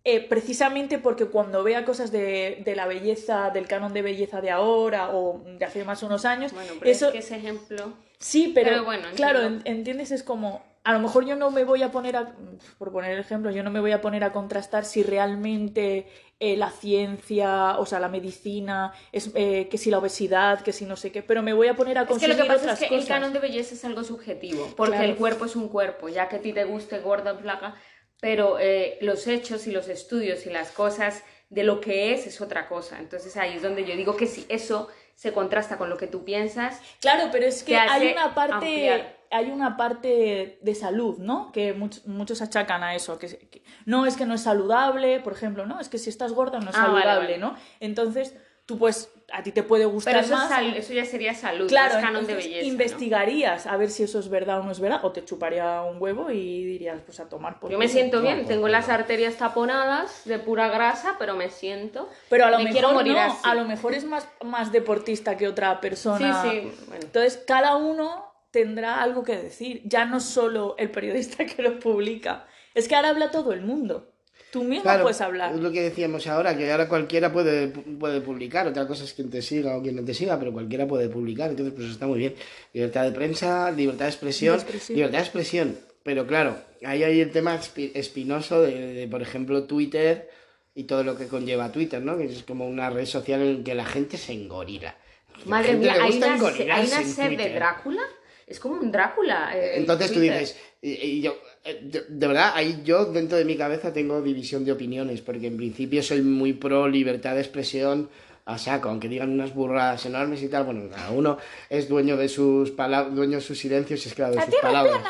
[0.08, 4.50] eh, precisamente porque cuando vea cosas de, de la belleza, del canon de belleza de
[4.50, 7.92] ahora o de hace más unos años, Bueno, pero eso es que ese ejemplo...
[8.18, 11.82] sí, pero, pero bueno, claro, entiendes, es como, a lo mejor yo no me voy
[11.82, 12.36] a poner a,
[12.78, 16.06] por poner el ejemplo, yo no me voy a poner a contrastar si realmente
[16.38, 20.84] eh, la ciencia, o sea, la medicina, es, eh, que si la obesidad, que si
[20.84, 22.60] no sé qué, pero me voy a poner a Es que consumir lo que pasa
[22.62, 23.08] otras es que el cosas.
[23.08, 25.08] canon de belleza es algo subjetivo, porque Claro.
[25.10, 27.74] el cuerpo es un cuerpo, ya que a ti te guste gorda o flaca,
[28.20, 32.40] pero eh, los hechos y los estudios y las cosas de lo que es es
[32.40, 32.98] otra cosa.
[32.98, 36.24] Entonces ahí es donde yo digo que si eso se contrasta con lo que tú
[36.24, 38.54] piensas, Claro, pero es que hay una parte,
[38.90, 39.16] ampliar.
[39.30, 41.52] hay una parte de salud, ¿no?
[41.52, 45.32] Que much- muchos achacan a eso, que, que no es que no es saludable, por
[45.32, 47.38] ejemplo, no, es que si estás gorda no es Ah, vale, saludable, vale.
[47.38, 47.56] ¿no?
[47.80, 48.34] Entonces,
[48.66, 50.48] tú pues a ti te puede gustar pero eso, es más.
[50.48, 52.60] sal- eso ya sería salud, Claro, es canon de belleza.
[52.62, 52.66] ¿no?
[52.66, 56.00] investigarías a ver si eso es verdad o no es verdad, o te chuparía un
[56.02, 58.72] huevo y dirías, pues a tomar por Yo me siento bien, por tengo culo.
[58.72, 62.08] las arterias taponadas de pura grasa, pero me siento.
[62.28, 63.38] Pero a lo me mejor morir no, así.
[63.42, 66.42] a lo mejor es más, más deportista que otra persona.
[66.42, 67.04] Sí, sí, bueno.
[67.04, 69.82] Entonces, cada uno tendrá algo que decir.
[69.84, 72.46] Ya no solo el periodista que lo publica.
[72.74, 74.12] Es que ahora habla todo el mundo.
[74.56, 75.54] Tú mismo Claro, puedes hablar.
[75.54, 79.28] es lo que decíamos ahora, que ahora cualquiera puede, puede publicar, otra cosa es quien
[79.30, 82.18] te siga o quien no te siga, pero cualquiera puede publicar, entonces pues está muy
[82.20, 82.34] bien.
[82.72, 87.54] Libertad de prensa, libertad de expresión, libertad de expresión, pero claro, ahí hay el tema
[87.58, 90.30] espi- espinoso de, de, por ejemplo, Twitter
[90.74, 92.16] y todo lo que conlleva Twitter, ¿no?
[92.16, 94.96] Que es como una red social en que la gente se engorila.
[95.44, 96.34] Madre mía, hay una,
[96.74, 97.50] hay una de.
[97.54, 98.02] Drácula.
[98.46, 99.50] Es como un Drácula.
[99.54, 103.44] eh, Entonces tú dices, y, y yo, eh, de, de verdad, ahí yo dentro de
[103.44, 108.08] mi cabeza tengo división de opiniones, porque en principio soy muy pro libertad de expresión
[108.44, 112.28] a saco, aunque digan unas burradas enormes y tal, bueno, cada uno es dueño de
[112.28, 115.00] sus palabras, dueño de sus silencios y esclavo de sus palabras.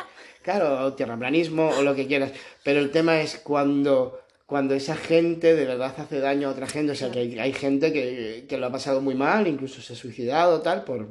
[0.43, 2.31] Claro, o tierraplanismo o lo que quieras,
[2.63, 6.93] pero el tema es cuando cuando esa gente de verdad hace daño a otra gente,
[6.93, 9.95] o sea, que hay, hay gente que, que lo ha pasado muy mal, incluso se
[9.95, 11.09] ha suicidado, tal, por,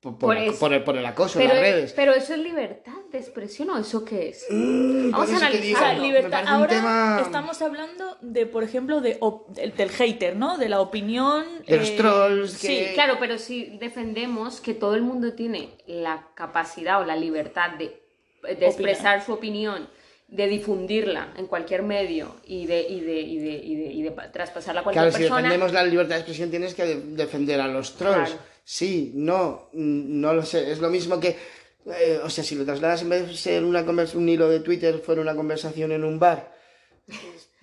[0.00, 0.58] por, por, Por la- eso.
[0.60, 1.92] por el, por el acoso pero, en las redes.
[1.92, 4.46] pero eso es libertad de expresión o eso qué es?
[4.48, 5.60] Mm, Vamos a analizar.
[5.60, 6.30] digo, O sea, no, me libertad.
[6.30, 10.56] parece un Ahora tema estamos hablando de, por ejemplo, de op- del, del hater, ¿no?
[10.56, 11.44] De la opinión.
[11.66, 16.28] De los eh, trolls, Sí, Claro, pero si defendemos que todo el mundo tiene la
[16.34, 18.00] capacidad o la libertad de,
[18.44, 19.88] de expresar su opinión,
[20.28, 24.10] de difundirla en cualquier medio y de, y de, y de, y de, y de
[24.12, 25.42] pa- traspasarla a cualquier Claro, si persona.
[25.42, 28.36] defendemos la libertad de expresión tienes que de- defender a los trolls.
[28.70, 30.70] Sí, no, mm, no lo sé.
[30.70, 31.38] Es lo mismo que,
[31.86, 34.98] eh, o sea, si lo trasladas en vez de ser una un hilo de Twitter,
[34.98, 36.52] fuera una conversación en un bar.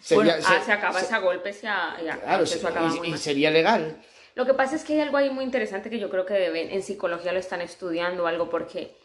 [0.10, 2.58] Bueno, Ah, se- se acaba se- ese a golpes y a, y a- Claro, eso
[2.58, 3.20] se- acaba y- muy y mal.
[3.20, 4.02] sería legal.
[4.34, 6.72] Lo que pasa es que hay algo ahí muy interesante que yo creo que deben,
[6.72, 8.96] en psicología lo están estudiando algo porque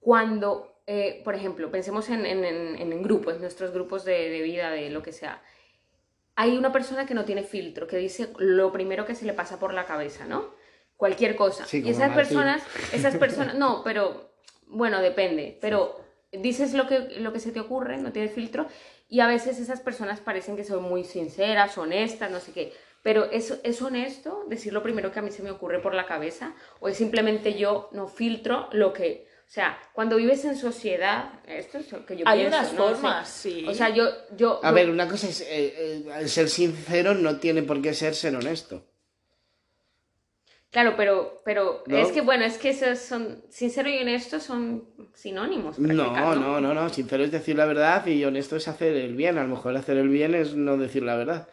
[0.00, 4.42] cuando, eh, por ejemplo, pensemos en, en, en- en grupos, en nuestros grupos de, de
[4.42, 5.40] vida, de lo que sea,
[6.34, 9.60] hay una persona que no tiene filtro, que dice lo primero que se le pasa
[9.60, 10.58] por la cabeza, ¿no?
[11.00, 11.64] Cualquier cosa.
[11.64, 12.16] Sí, y esas Martín.
[12.16, 14.34] personas, esas personas, no, pero,
[14.66, 15.98] bueno, depende, pero
[16.30, 18.66] dices lo que, lo que se te ocurre, no tienes filtro,
[19.08, 22.72] y a veces esas personas parecen que son muy sinceras, honestas, no sé qué.
[23.02, 26.04] Pero ¿es, ¿es honesto decir lo primero que a mí se me ocurre por la
[26.04, 26.52] cabeza?
[26.80, 29.26] ¿O es simplemente yo no filtro lo que...
[29.48, 32.84] O sea, cuando vives en sociedad, esto es lo que yo Hay pienso, unas ¿no?
[32.84, 33.64] O sea, formas, sí.
[33.66, 34.04] O sea, yo...
[34.36, 37.80] yo A yo- ver, una cosa es, eh, eh, el ser sincero no tiene por
[37.80, 38.84] qué ser ser honesto.
[40.70, 41.98] Claro, pero, pero ¿No?
[41.98, 43.42] es que, bueno, es que esos son...
[43.50, 45.78] Sincero y honesto son sinónimos.
[45.80, 46.88] No, no, no, no.
[46.90, 49.36] Sincero es decir la verdad y honesto es hacer el bien.
[49.38, 51.48] A lo mejor hacer el bien es no decir la verdad.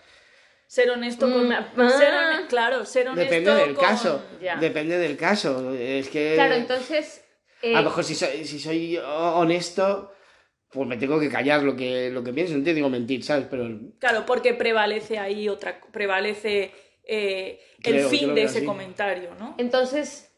[0.67, 1.47] Ser honesto con.
[1.47, 2.39] Mm, ser ah.
[2.41, 3.34] hone- Claro, ser honesto.
[3.34, 4.23] Depende del con- caso.
[4.41, 4.58] Ya.
[4.58, 5.73] Depende del caso.
[5.73, 6.34] Es que.
[6.36, 7.23] Claro, entonces...
[7.63, 10.12] eh, A lo mejor si soy, si soy honesto,
[10.69, 12.56] pues me tengo que callar lo que, lo que pienso.
[12.58, 13.47] No te digo mentir, ¿sabes?
[13.49, 13.67] Pero
[13.99, 15.80] Claro, porque prevalece ahí otra.
[15.91, 16.71] Prevalece
[17.03, 18.65] eh, el Creo, fin de ese así.
[18.67, 19.56] comentario, ¿no?
[19.58, 20.32] Entonces,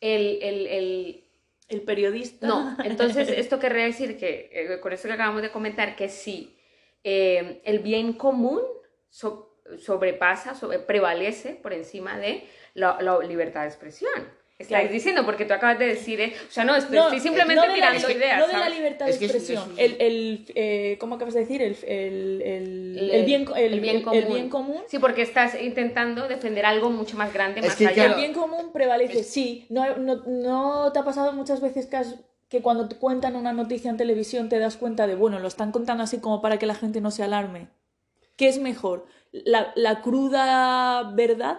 [0.00, 1.24] el, el, el,
[1.68, 2.46] El periodista.
[2.46, 6.56] No, entonces esto querría decir que, eh, con esto que acabamos de comentar, que si
[7.04, 8.62] eh, el bien común
[9.10, 14.37] so- sobrepasa, sobre- prevalece por encima de la, la libertad de expresión.
[14.58, 14.92] Estáis Claro.
[14.92, 16.34] diciendo, porque tú acabas de decir, ¿eh?
[16.48, 18.40] o sea, no, estoy, No, estoy simplemente no de la- tirando ideas.
[18.40, 19.72] No de la libertad de Es que es- expresión.
[19.76, 21.62] es- El, el, eh, ¿Cómo acabas de decir?
[21.62, 22.42] El, el,
[23.12, 24.18] el, bien, el, el bien común.
[24.18, 24.82] el bien común.
[24.88, 27.94] Sí, porque estás intentando defender algo mucho más grande, Es más que, allá.
[27.94, 29.66] claro, El bien común prevalece, sí.
[29.70, 32.16] No, no, no te ha pasado muchas veces que, has-
[32.48, 35.70] que cuando te cuentan una noticia en televisión te das cuenta de, bueno, lo están
[35.70, 37.68] contando así como para que la gente no se alarme.
[38.36, 39.06] ¿Qué es mejor?
[39.30, 41.58] ¿La, la cruda verdad?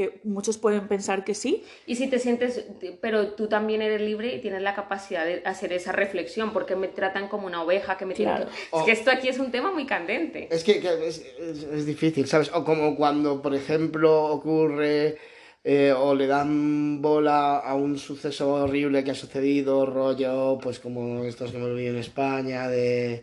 [0.00, 1.62] Que muchos pueden pensar que sí.
[1.86, 2.64] Y si te sientes,
[3.02, 6.88] pero tú también eres libre y tienes la capacidad de hacer esa reflexión, porque me
[6.88, 8.50] tratan como una oveja, que me tienen Claro.
[8.50, 10.48] que- Es que esto aquí es un tema muy candente.
[10.50, 12.50] Es que, que es, es- es difícil, ¿sabes?
[12.54, 15.18] O como cuando, por ejemplo, ocurre
[15.64, 21.24] eh, o le dan bola a un suceso horrible que ha sucedido, rollo, pues como
[21.24, 23.22] estos que hemos vivido en España, de...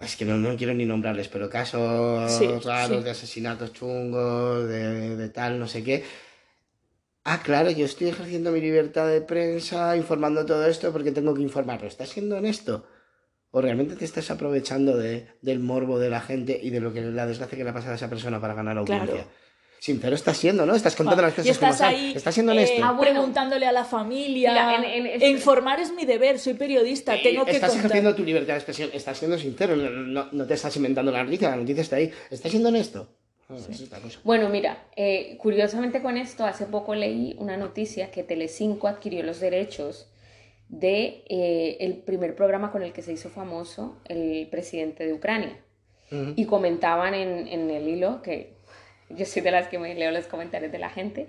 [0.00, 3.04] Es que no, no quiero ni nombrarles, pero casos Sí, raros sí.
[3.04, 6.04] de asesinatos chungos, de, de tal, no sé qué.
[7.24, 11.42] Ah, claro, yo estoy ejerciendo mi libertad de prensa, informando todo esto porque tengo que
[11.42, 11.88] informarlo.
[11.88, 12.86] ¿Estás siendo honesto?
[13.50, 17.00] ¿O realmente te estás aprovechando de, del morbo de la gente y de lo que
[17.00, 19.06] la desgracia que le ha pasado a esa persona para ganar audiencia?
[19.14, 19.28] Claro.
[19.78, 20.74] Sincero estás siendo, ¿no?
[20.74, 21.94] Estás contando las y cosas como estás son.
[22.00, 22.84] ahí Estás siendo eh, honesto.
[22.84, 23.12] Ah, bueno.
[23.12, 24.50] preguntándole a la familia.
[24.52, 27.86] Mira, en- en informar es mi deber, soy periodista, Y tengo que estás contar.
[27.86, 31.22] ejerciendo tu libertad de expresión, estás siendo sincero, no, no- no te estás inventando la
[31.22, 32.10] noticia, la noticia está ahí.
[32.30, 33.08] ¿Estás siendo honesto?
[33.48, 34.18] Ah, es otra cosa.
[34.24, 39.38] Bueno, mira, eh, curiosamente con esto, hace poco leí una noticia que Telecinco adquirió los
[39.38, 40.08] derechos
[40.68, 45.60] de eh, el primer programa con el que se hizo famoso el presidente de Ucrania.
[46.10, 46.32] Ujú.
[46.34, 48.55] Y comentaban en, en el hilo, que
[49.10, 51.28] yo soy de las que me leo los comentarios de la gente,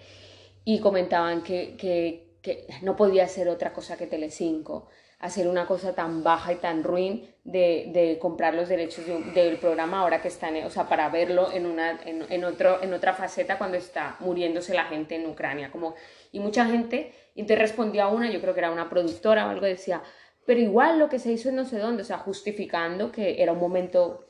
[0.66, 4.88] y comentaban que, que, que no podía ser otra cosa que Telecinco,
[5.20, 9.34] hacer una cosa tan baja y tan ruin de, de comprar los derechos de un-
[9.34, 12.94] del programa ahora que están, o sea, para verlo en, una, en, en otro, en
[12.94, 15.72] otra faceta cuando está muriéndose la gente en Ucrania.
[15.72, 15.96] Como,
[16.32, 19.66] y mucha gente, y te respondía una, yo creo que era una productora o algo,
[19.66, 20.04] decía,
[20.46, 23.54] pero igual lo que se hizo en no sé dónde, o sea, justificando que era
[23.54, 24.24] un momento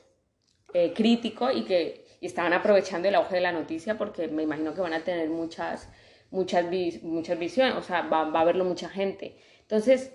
[0.73, 4.73] eh, crítico y que y estaban aprovechando el auge de la noticia porque me imagino
[4.73, 5.89] que van a tener muchas,
[6.31, 6.65] muchas,
[7.03, 9.37] muchas visiones, o sea, va, va a verlo mucha gente.
[9.61, 10.13] Entonces,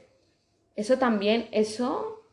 [0.75, 2.27] eso también, eso,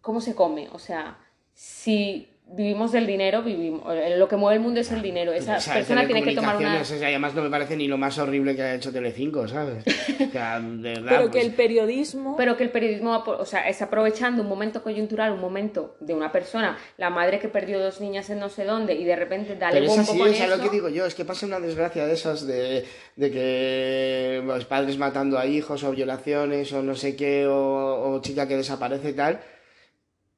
[0.00, 0.68] ¿cómo se come?
[0.72, 1.18] O sea,
[1.54, 5.32] si vivimos del dinero, vivimos, eh, lo que mueve el mundo es el dinero.
[5.32, 6.80] Esa O sea, persona tiene que tomar una...
[6.80, 9.84] o sea, además no me parece ni lo más horrible que ha hecho Telecinco, ¿sabes?
[10.28, 12.36] O sea, de verdad, Pero que pues, el periodismo.
[12.36, 16.32] Pero que el periodismo, o sea, es aprovechando un momento coyuntural, un momento de una
[16.32, 19.80] persona, la madre que perdió dos niñas en no sé dónde y de repente dale
[19.80, 20.64] Pero es bombo así, con es a lo eso.
[20.64, 22.84] que digo yo, es que pasa una desgracia de esas de,
[23.16, 28.20] de que los padres matando a hijos o violaciones o no sé qué, o, o
[28.22, 29.40] chica que desaparece y tal.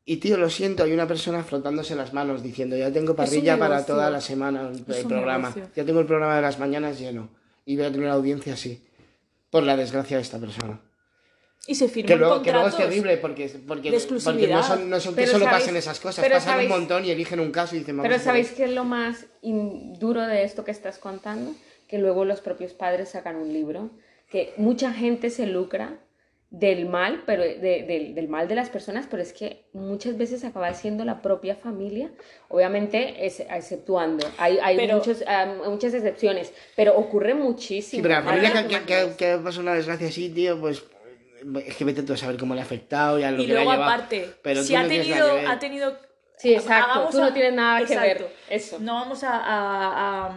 [0.06, 3.86] Y tío, lo siento, hay una persona frotándose las manos diciendo, ya tengo parrilla para
[3.86, 5.70] toda la semana el, programa, negocio.
[5.74, 7.30] ya tengo el programa de las mañanas lleno
[7.64, 8.84] y voy a tener audiencia así,
[9.50, 10.78] por la desgracia de esta persona.
[11.66, 14.90] Y se firman Que luego, que luego es terrible porque, porque, de porque no son,
[14.90, 17.50] no son que solo sabéis- pasen esas cosas, pasan sabéis- un montón y eligen un
[17.50, 18.58] caso y dicen, vamos Pero ¿sabéis esto".
[18.58, 21.54] qué es lo más duro de esto que estás contando?
[21.88, 23.88] Que luego los propios padres sacan un libro,
[24.30, 25.98] que mucha gente se lucra
[26.56, 30.44] del mal, pero de- del, del mal de las personas, pero es que muchas veces
[30.44, 32.10] acaba siendo la propia familia,
[32.48, 37.98] obviamente es, exceptuando, hay, hay Pero- muchos, ah, muchas excepciones, pero ocurre muchísimo.
[37.98, 40.84] Sí, pero la familia que, que, que, que pasa una desgracia así, tío, pues
[41.66, 43.52] es que vete tú a saber cómo le ha afectado y a lo Y que
[43.52, 43.92] le ha luego, llevado.
[43.92, 45.96] aparte, Pero si ha no tenido, ha tenido.
[46.36, 48.78] Sí, exacto, hagamos tú no a- tienes nada que ver, eso.
[48.80, 50.36] No vamos a, a- a,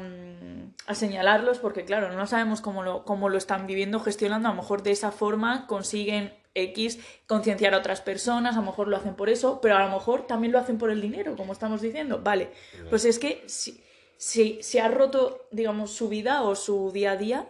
[0.87, 4.47] a señalarlos porque, claro, no sabemos cómo lo, cómo lo están viviendo, gestionando.
[4.47, 8.87] A lo mejor de esa forma consiguen X concienciar a otras personas, a lo mejor
[8.87, 11.53] lo hacen por eso, pero a lo mejor también lo hacen por el dinero, como
[11.53, 12.21] estamos diciendo.
[12.23, 12.51] Vale,
[12.89, 13.83] pues es que si,
[14.17, 17.49] si se ha roto, digamos, su vida o su día a día,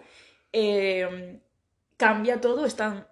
[0.51, 1.39] eh,
[1.95, 3.07] cambia todo, están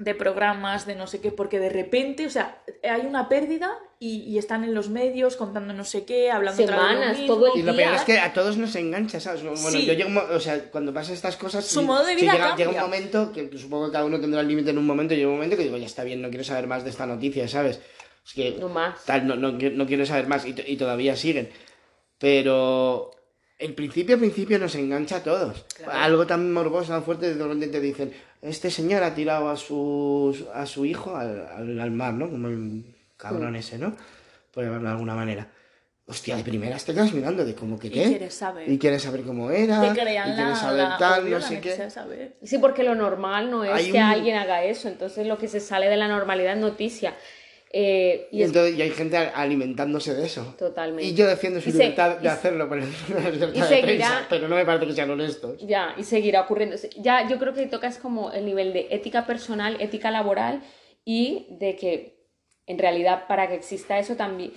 [0.00, 4.22] de programas, de no sé qué, porque de repente, o sea, hay una pérdida y,
[4.22, 7.18] y están en los medios contando no sé qué, hablando otra vez de lo Semanas,
[7.18, 7.34] mismo.
[7.36, 7.84] todo el Y lo día.
[7.84, 9.42] peor es que a todos nos engancha, ¿sabes?
[9.42, 9.84] Bueno, Sí.
[9.84, 12.78] yo llego, o sea, cuando pasan estas cosas, Su modo de vida llega, llega un
[12.80, 15.56] momento que supongo que cada uno tendrá el límite en un momento, llega un momento
[15.56, 17.78] que digo, ya está bien, no quiero saber más de esta noticia, ¿sabes?
[18.26, 19.04] Es que No más.
[19.04, 21.50] tal, no, no, no quiero saber más y, y todavía siguen.
[22.18, 23.10] Pero
[23.58, 25.64] el principio, al principio nos engancha a todos.
[25.90, 30.46] Algo tan morboso, tan fuerte, de repente te dicen, este señor ha tirado a su,
[30.54, 32.30] a su hijo al, al, al mar, ¿no?
[32.30, 32.84] Como el
[33.16, 33.94] cabrón ese, ¿no?
[34.52, 35.48] Por llamarlo de alguna manera.
[36.06, 38.02] Hostia, de primeras te quedas mirando de cómo que Y qué.
[38.08, 38.68] quieres saber.
[38.68, 39.80] Y quieres saber cómo era.
[39.80, 41.88] Te crean y quieres saber la- tal, no sé qué.
[41.88, 42.36] saber.
[42.42, 45.46] Sí, porque lo normal no es Hay que un- alguien haga eso, entonces lo que
[45.46, 47.14] se sale de la normalidad es noticia.
[47.72, 50.54] Eh, y Y, es entonces, y hay gente alimentándose de eso.
[50.58, 51.04] totalmente.
[51.04, 53.82] Y yo defiendo su Y libertad de hacerlo por el- la libertad y de seguirá-
[54.08, 55.56] prensa, pero no me parece que sean honestos.
[55.64, 56.74] Ya, y seguirá ocurriendo.
[56.98, 60.62] Ya, yo creo que tocas como el nivel de ética personal, ética laboral
[61.04, 62.20] y de que
[62.66, 64.52] en realidad para que exista eso también,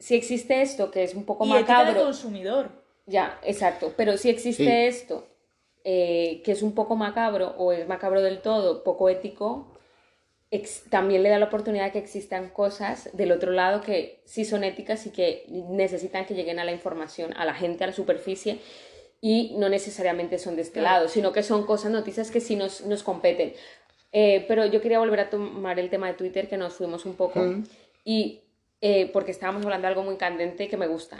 [0.00, 2.70] si existe esto que es un poco Y ética de macabro, consumidor.
[3.06, 4.70] ya, exacto, pero si existe Sí.
[4.70, 5.26] esto
[5.84, 9.77] eh, que es un poco macabro o es macabro del todo, poco ético,
[10.88, 14.64] también le da la oportunidad de que existan cosas del otro lado que sí son
[14.64, 18.58] éticas y que necesitan que lleguen a la información, a la gente, a la superficie,
[19.20, 20.94] y no necesariamente son de este Claro.
[20.96, 23.52] lado, sino que son cosas, noticias que sí nos, nos competen.
[24.12, 27.14] Eh, pero yo quería volver a tomar el tema de Twitter, que nos fuimos un
[27.14, 27.64] poco, Mm.
[28.04, 28.40] y
[28.80, 31.18] eh, porque estábamos hablando de algo muy candente que me gusta.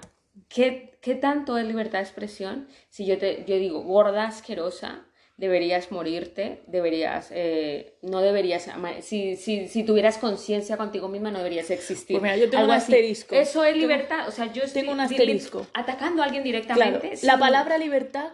[0.48, 2.68] ¿Qué, ¿Qué tanto es libertad de expresión?
[2.88, 5.04] Si yo, te, yo digo gorda, asquerosa,
[5.38, 8.68] deberías morirte, deberías, eh, no deberías,
[9.00, 12.18] si, si, si tuvieras conciencia contigo misma, no deberías existir.
[12.18, 12.92] Pues mira, yo tengo Algo un así.
[12.92, 13.34] asterisco.
[13.34, 15.66] Eso es libertad, o sea, yo estoy tengo un asterisco.
[15.74, 17.26] atacando a alguien Claro, directamente.
[17.26, 18.32] la palabra libertad,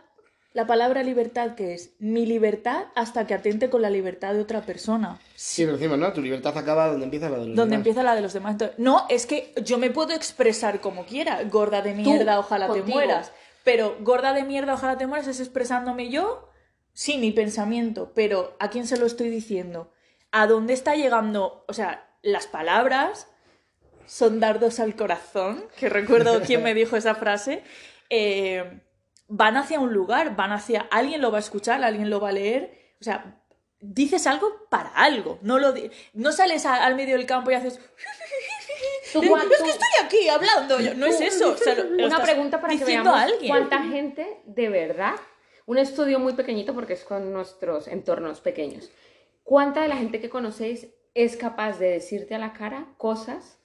[0.55, 4.63] la palabra libertad que es mi libertad hasta que atente con la libertad de otra
[4.63, 5.21] persona.
[5.35, 6.13] Sí, pero decimos, ¿no?
[6.13, 7.79] Tu libertad acaba donde empieza la de los Donde demás.
[7.81, 8.53] empieza la de los demás.
[8.53, 11.43] Entonces, no, es que yo me puedo expresar como quiera.
[11.45, 13.31] Gorda de mierda, ojalá te mueras.
[13.65, 16.49] Pero gorda de mierda, ojalá te mueras es expresándome yo,
[16.95, 18.13] sí, mi pensamiento.
[18.15, 19.93] Pero ¿a quién se lo estoy diciendo?
[20.33, 21.65] ¿A dónde está llegando?
[21.69, 23.29] O sea, las palabras
[24.07, 27.63] son dardos al corazón, que recuerdo quién me dijo esa frase.
[28.11, 28.81] eh,
[29.29, 30.83] van hacia un lugar, van hacia.
[30.91, 32.95] Alguien lo va a escuchar, alguien lo va a leer.
[33.01, 33.41] O sea,
[33.81, 35.39] dices algo para algo.
[35.43, 37.79] No, lo di- no sales a- al medio del campo y haces.
[39.13, 40.79] Tú, Es que estoy aquí hablando.
[40.97, 41.53] No es eso.
[41.53, 43.49] o sea, lo- lo Una pregunta para que veamos a alguien.
[43.49, 45.15] cuánta gente de verdad,
[45.67, 48.91] un estudio muy pequeñito porque es con nuestros entornos pequeños,
[49.43, 53.59] cuánta de la gente que conocéis es capaz de decirte a la cara cosas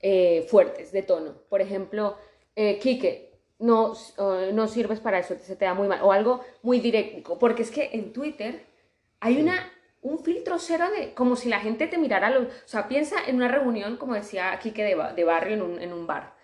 [0.00, 1.34] eh, fuertes, de tono.
[1.48, 2.16] Por ejemplo,
[2.56, 3.94] eh, Quique, no,
[4.52, 6.00] no sirves para eso, se te da muy mal.
[6.02, 7.38] O algo muy directo.
[7.38, 8.64] Porque es que en Twitter
[9.20, 12.30] hay una, un filtro cero de como si la gente te mirara.
[12.30, 15.62] Los, o sea, piensa en una reunión, como decía Quique, de, ba- de barrio en
[15.62, 16.34] un, en un bar.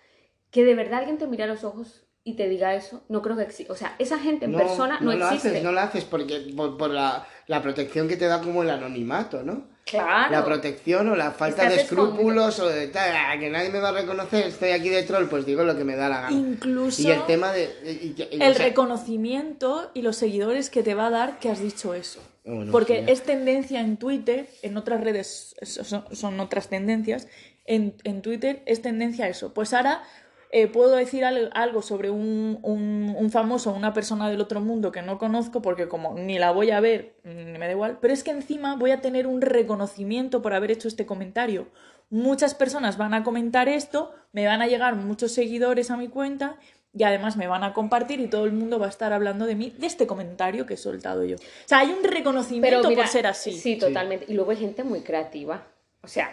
[0.53, 3.37] Que de verdad alguien te mire a los ojos y te diga eso, no creo
[3.37, 3.73] que exista.
[3.73, 5.49] O sea, esa gente en persona no, lo existe.
[5.49, 8.71] haces, no lo haces porque por, por la, la protección que te da como el
[8.71, 9.67] anonimato, ¿no?
[9.87, 10.31] Claro.
[10.31, 13.79] La protección o la falta Estás de escrúpulos o de tal, ah, que nadie me
[13.81, 16.37] va a reconocer, estoy aquí de troll, pues digo lo que me da la gana.
[16.37, 17.71] Incluso Y el tema de...
[17.85, 21.39] y- y- y- el o sea, reconocimiento y los seguidores que te va a dar
[21.39, 22.21] que has dicho eso.
[22.45, 23.13] Bueno, Porque sí.
[23.13, 27.27] es tendencia en Twitter, en otras redes son, son otras tendencias,
[27.65, 29.55] en, en Twitter es tendencia a eso.
[29.55, 30.03] Pues ahora
[30.51, 34.91] eh, puedo decir al- algo sobre un, un, un famoso, una persona del otro mundo
[34.93, 38.15] que no conozco, porque como ni la voy a ver, ni me da igual, pero
[38.15, 41.69] es que encima voy a tener un reconocimiento por haber hecho este comentario.
[42.11, 46.57] Muchas personas van a comentar esto, me van a llegar muchos seguidores a mi cuenta
[46.95, 49.55] y además me van a compartir y todo el mundo va a estar hablando de
[49.55, 51.37] mí, de este comentario que he soltado yo.
[51.37, 53.53] O sea, hay un reconocimiento mira, por ser así.
[53.53, 54.25] Sí, totalmente.
[54.29, 55.67] Y luego hay gente muy creativa.
[56.03, 56.31] O sea,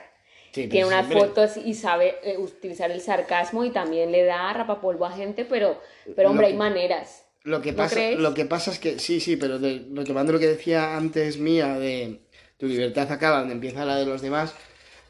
[0.56, 4.52] sí, tiene unas siempre- fotos y sabe eh, utilizar el sarcasmo y también le da
[4.54, 5.80] rapapolvo a gente, pero,
[6.16, 7.24] pero hombre, hay maneras.
[7.44, 8.20] Lo que, ¿No pasa, crees?
[8.20, 11.78] lo que pasa es que, sí, sí, pero de- retomando lo que decía antes mía
[11.78, 12.22] de
[12.58, 14.54] tu libertad acaba donde empieza la de los demás,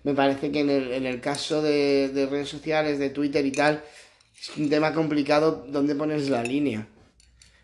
[0.03, 3.51] me parece que en el, en el caso de, de redes sociales, de Twitter y
[3.51, 3.81] tal,
[4.37, 6.87] es un tema complicado donde pones la línea.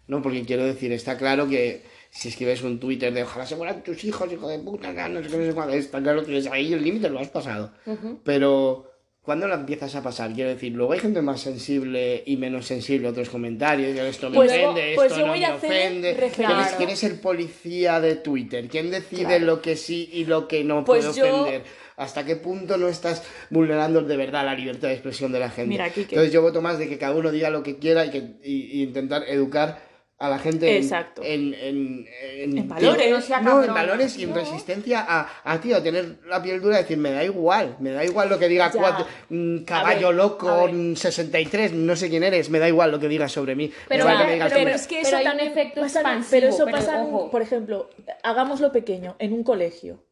[0.07, 0.21] ¿No?
[0.21, 4.03] Porque quiero decir, está claro que si escribes un Twitter de ojalá se mueran tus
[4.03, 6.83] hijos, hijo de puta, no sé qué, no sé cuándo, está claro que ahí el
[6.83, 7.71] límite lo has pasado.
[7.85, 8.19] Ujú.
[8.25, 10.33] Pero, ¿cuándo lo empiezas a pasar?
[10.33, 13.97] Quiero decir, luego hay gente más sensible y menos sensible a otros comentarios.
[13.97, 16.13] Esto me Pues- ofende, pues esto no me ofende.
[16.13, 16.77] referencia- ¿Quién es, Claro.
[16.77, 18.67] quién es el policía de Twitter?
[18.67, 19.45] ¿Quién decide Claro.
[19.45, 21.63] lo que sí y lo que no Pues puede yo- ofender?
[21.97, 23.21] ¿Hasta qué punto no estás
[23.51, 25.69] vulnerando de verdad la libertad de expresión de la gente?
[25.69, 25.85] Mira.
[25.95, 28.79] Entonces yo voto más de que cada uno diga lo que quiera y, que, y,
[28.79, 29.90] y intentar educar
[30.21, 31.23] a la gente en, Exacto.
[31.23, 32.05] en, en,
[32.35, 33.09] en- En valores.
[33.09, 36.61] No sea no, en valores y en resistencia a, a, tío, a tener la piel
[36.61, 40.07] dura y decir, me da igual, me da igual lo que diga cuatro- mm, caballo
[40.09, 40.73] ver, loco a ver.
[40.75, 43.71] mm, 63, no sé quién eres, me da igual lo que digas sobre mí.
[43.89, 47.07] Pero vale pero- sobre- es que eso también efecto pasa- expansivo, Pero eso pasa, en
[47.07, 47.31] un- ojo.
[47.31, 47.89] por ejemplo,
[48.21, 50.03] hagámoslo pequeño, en un colegio.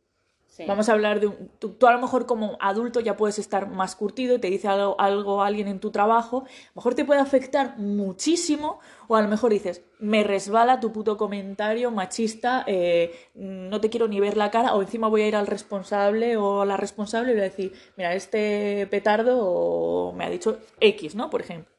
[0.68, 1.49] Vamos a hablar de un...
[1.60, 4.68] Tú, tú a lo mejor como adulto ya puedes estar más curtido y te dice
[4.68, 9.22] algo, algo alguien en tu trabajo, a lo mejor te puede afectar muchísimo o a
[9.22, 14.38] lo mejor dices, me resbala tu puto comentario machista, eh, no te quiero ni ver
[14.38, 17.41] la cara o encima voy a ir al responsable o a la responsable y voy
[17.41, 21.30] a decir, mira, este petardo me ha dicho X, ¿no?
[21.30, 21.74] Por ejemplo.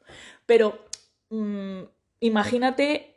[0.45, 0.79] Pero
[1.29, 1.83] mm,
[2.19, 3.10] imagínate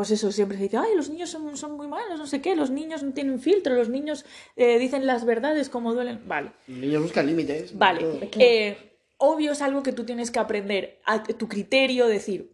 [0.00, 2.56] pues eso, siempre se dice, ay, los niños son, son muy malos, no sé qué,
[2.56, 4.24] los niños no tienen filtro, los niños
[4.56, 6.22] eh, dicen las verdades como duelen.
[6.26, 7.76] Vale, Los niños buscan límites.
[7.76, 8.30] vale.
[8.38, 12.50] Eh, obvio es algo que tú tienes que aprender a tu criterio, decir,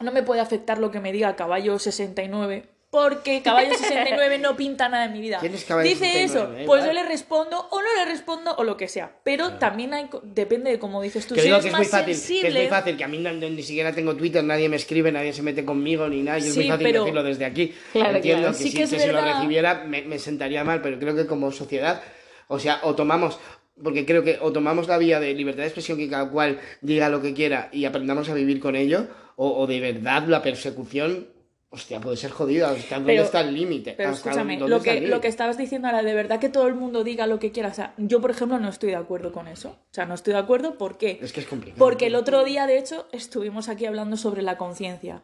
[0.00, 4.88] no me puede afectar lo que me diga Caballo 69, porque Caballo 69 no pinta
[4.88, 5.38] nada en mi vida.
[5.40, 6.24] ¿Quién es Caballo Dice 69?
[6.24, 7.02] eso, Eh, pues yo vale.
[7.02, 9.12] le respondo o no le respondo o lo que sea.
[9.22, 11.34] Pero también hay, depende de cómo dices tú.
[11.34, 13.04] Que si digo eres que es muy más fácil, que sensible, es muy fácil, que
[13.04, 16.08] a mí no- no- ni siquiera tengo Twitter, nadie me escribe, nadie se mete conmigo
[16.08, 17.74] ni nada, y es muy Sí, fácil pero- decirlo desde aquí.
[17.92, 18.56] Claro, Entiendo claro.
[18.58, 21.14] que, Sí si, que es que si lo recibiera me, me sentaría mal, pero creo
[21.14, 22.02] que como sociedad,
[22.48, 23.38] o sea, o tomamos,
[23.82, 27.08] porque creo que o tomamos la vía de libertad de expresión que cada cual diga
[27.08, 31.28] lo que quiera y aprendamos a vivir con ello, o, o de verdad la persecución,
[31.72, 33.94] hostia, puede ser jodida, hasta dónde Pero- está el límite.
[33.96, 37.04] Pero escúchame, lo que, lo que estabas diciendo ahora, de verdad que todo el mundo
[37.04, 37.68] diga lo que quiera.
[37.68, 39.70] O sea, yo, por ejemplo, no estoy de acuerdo con eso.
[39.70, 41.18] O sea, no estoy de acuerdo, ¿por qué?
[41.22, 41.78] Es que es complicado.
[41.78, 45.22] Porque el otro día, de hecho, estuvimos aquí hablando sobre la conciencia.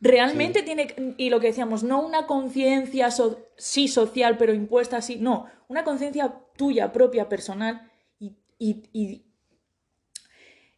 [0.00, 5.16] Realmente tiene, y lo que decíamos, no una conciencia so- sí social, pero impuesta así,
[5.16, 7.90] no, una conciencia tuya, propia, personal,
[8.20, 9.24] y, y- y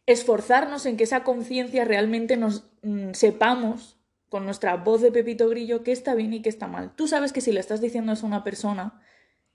[0.07, 3.97] esforzarnos en que esa conciencia realmente nos mm, sepamos
[4.31, 6.95] con nuestra voz de Pepito Grillo qué está bien y qué está mal.
[6.95, 9.03] Tú sabes que si le estás diciendo eso a una persona,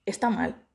[0.04, 0.66] está mal.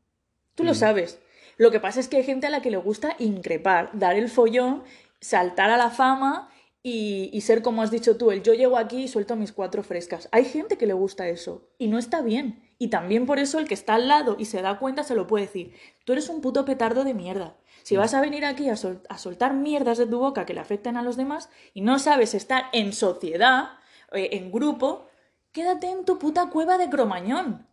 [0.56, 1.20] Tú lo sabes.
[1.58, 4.28] Lo que pasa es que hay gente a la que le gusta increpar, dar el
[4.28, 4.84] follón,
[5.20, 6.50] saltar a la fama
[6.82, 9.84] y, y ser como has dicho tú, el yo llego aquí y suelto mis cuatro
[9.84, 10.28] frescas.
[10.32, 12.68] Hay gente que le gusta eso y no está bien.
[12.80, 15.28] Y también por eso el que está al lado y se da cuenta se lo
[15.28, 15.76] puede decir.
[16.06, 17.56] Tú eres un puto petardo de mierda.
[17.84, 20.60] Si vas a venir aquí a, sol- a soltar mierdas de tu boca que le
[20.60, 23.70] afecten a los demás y no sabes estar en sociedad,
[24.12, 25.08] en grupo,
[25.52, 27.68] quédate en tu puta cueva de cromañón.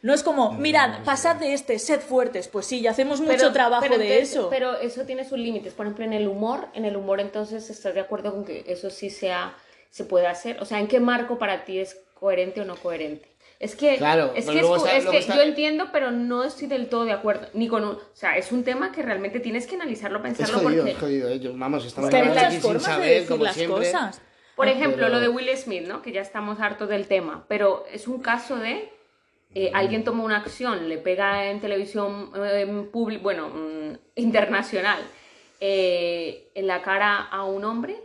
[0.00, 2.46] No es como, mirad, pasad de este, sed fuertes.
[2.46, 4.48] Pues sí, ya hacemos mucho Pero- trabajo pero de entonces- eso.
[4.48, 5.74] Pero eso tiene sus límites.
[5.74, 8.90] Por ejemplo, en el humor, en el humor entonces estás de acuerdo con que eso
[8.90, 9.56] sí sea,
[9.90, 10.60] se puede hacer.
[10.62, 13.28] O sea, ¿en qué marco para ti es coherente o no coherente?
[13.58, 16.68] Es que, Claro, es que, es, está- es que está- yo entiendo, pero no estoy
[16.68, 17.48] del todo de acuerdo.
[17.54, 20.60] Ni con un, o sea, es un tema que realmente tienes que analizarlo, Es pensarlo
[20.60, 21.28] jodido, porque, es jodido.
[21.28, 21.40] eh.
[21.40, 23.44] Yo- Vamos, estamos Es que hay hablando muchas aquí sin formas de saber, decir como
[23.44, 23.78] las siempre.
[23.92, 24.20] cosas.
[24.58, 26.02] Por ejemplo, pero- lo de Will Smith, ¿no?
[26.02, 28.90] Que ya estamos hartos del tema, pero es un caso de
[29.54, 32.90] eh, alguien toma una acción, le pega en televisión eh, en
[33.22, 35.00] bueno, mm, internacional,
[35.60, 37.96] eh, en la cara a un hombre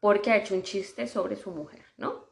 [0.00, 2.24] porque ha hecho un chiste sobre su mujer, ¿no?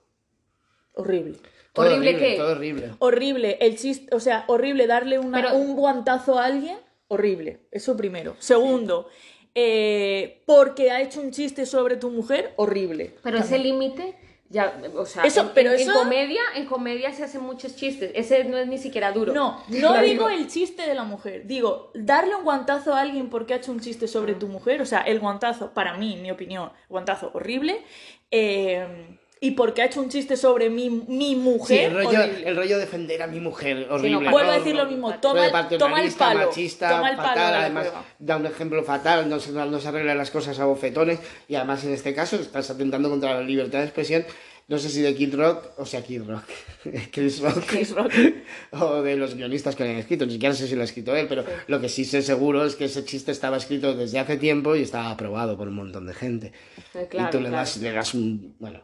[0.95, 1.36] Horrible.
[1.72, 2.90] Todo ¿Horrible todo horrible.
[2.99, 3.59] Horrible.
[3.61, 6.78] El chiste, o sea, horrible darle una- Pero- un guantazo a alguien.
[7.09, 7.61] Horrible.
[7.70, 8.36] Eso primero.
[8.38, 9.09] Segundo,
[9.55, 12.53] eh, porque ha hecho un chiste sobre tu mujer.
[12.57, 13.14] Horrible.
[13.22, 14.14] Pero ese límite,
[14.48, 17.76] ya, o sea, Eso- en, pero en- en eso- comedia, en comedia se hacen muchos
[17.76, 19.32] chistes, ese no es ni siquiera duro.
[19.32, 21.46] No, no Lo digo el chiste de la mujer.
[21.46, 24.80] Digo, darle un guantazo a alguien porque ha hecho un chiste sobre tu mujer.
[24.82, 27.82] O sea, el guantazo, para mí, mi opinión, guantazo horrible.
[28.30, 31.90] eh, y porque ha hecho un chiste sobre mi, mi Sí, mujer.
[31.90, 34.30] el rollo, el rollo defender a mi mujer, horrible.
[34.30, 34.59] Vuelvo a ¿no?
[34.59, 37.86] decir lo mismo, toma el- toma el palo, machista, toma el palo fatal, la además
[38.18, 41.18] da un ejemplo fatal, no se, no se arreglan las cosas a bofetones
[41.49, 44.24] y además en este caso estás atentando contra la libertad de expresión,
[44.68, 46.45] no sé si de Kid Rock, o sea, Kid Rock,
[47.12, 48.12] Chris Rock, Chris Rock.
[48.70, 51.16] o de los guionistas que lo han escrito, ni siquiera sé si lo ha escrito
[51.16, 54.36] él, pero lo que sí sé seguro es que ese chiste estaba escrito desde hace
[54.36, 56.53] tiempo y estaba aprobado por un montón de gente.
[56.95, 57.57] Eh, claro, y tú le claro.
[57.57, 58.55] das, le das un.
[58.61, 58.80] Bueno,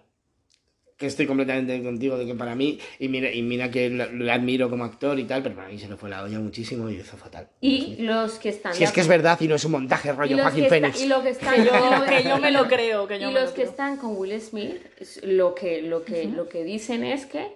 [0.99, 4.33] que estoy completamente contigo de que para mí, y mira, y mira que le, le
[4.33, 6.97] admiro como actor y tal, pero para mí se le fue la olla muchísimo y
[6.97, 7.49] hizo fatal.
[7.61, 8.75] Y los que están...
[8.75, 11.01] Si es que es verdad y no es un montaje rollo los Joaquín Phoenix.
[11.01, 11.73] y lo que están Que yo,
[12.07, 13.07] que yo me lo creo.
[13.07, 13.71] Que yo y me los lo que creo.
[13.71, 14.75] están con Will Smith,
[15.23, 17.47] lo que, lo que, lo que dicen es que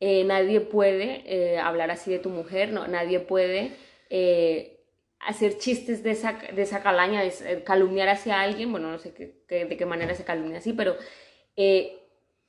[0.00, 3.72] eh, nadie puede eh, hablar así de tu mujer, no, nadie puede
[4.08, 4.80] eh,
[5.20, 9.42] hacer chistes de esa, de esa calaña, de calumniar hacia alguien, bueno, no sé qué-
[9.46, 10.96] qué- de qué manera se calumnia así, pero...
[11.56, 11.98] eh,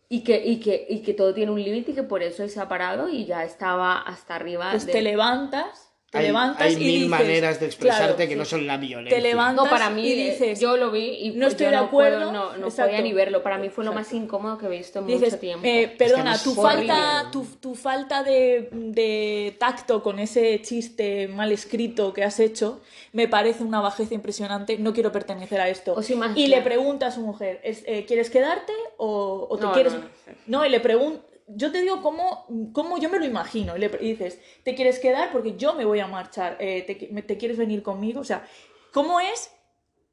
[0.09, 2.49] y que, y, que, y que todo tiene un límite y que por eso él
[2.49, 4.71] se ha parado y ya estaba hasta arriba.
[4.71, 8.29] Pues de- te levantas, te hay, levantas hay y mil dices, maneras de expresarte claro,
[8.29, 9.17] que no son la violencia.
[9.17, 11.65] Te levantas No, para mí, y eh, dices, yo lo vi y no pues estoy
[11.65, 12.91] yo de no acuerdo, puedo, no, no exacto.
[12.91, 13.43] podía ni verlo.
[13.43, 15.67] Para mí fue lo más incómodo que he visto en dices, mucho tiempo.
[15.67, 21.27] eh, perdona, Es que tu, falta, tu, tu falta de, de tacto con ese chiste
[21.27, 22.79] mal escrito que has hecho
[23.11, 24.77] me parece una bajeza impresionante.
[24.77, 25.95] No quiero pertenecer a esto.
[26.35, 29.93] Y le pregunta a su mujer, eh, ¿quieres quedarte o, o te No, quieres...?
[29.93, 30.31] no, no sé.
[30.45, 31.21] No, y le pregunto...
[31.47, 33.75] Yo te digo cómo, cómo yo me lo imagino.
[33.75, 35.31] Y le y dices, ¿te quieres quedar?
[35.31, 36.57] Porque yo me voy a marchar.
[36.59, 38.19] eh, ¿te, qui- me- ¿Te quieres venir conmigo?
[38.19, 38.45] O sea,
[38.91, 39.51] ¿cómo es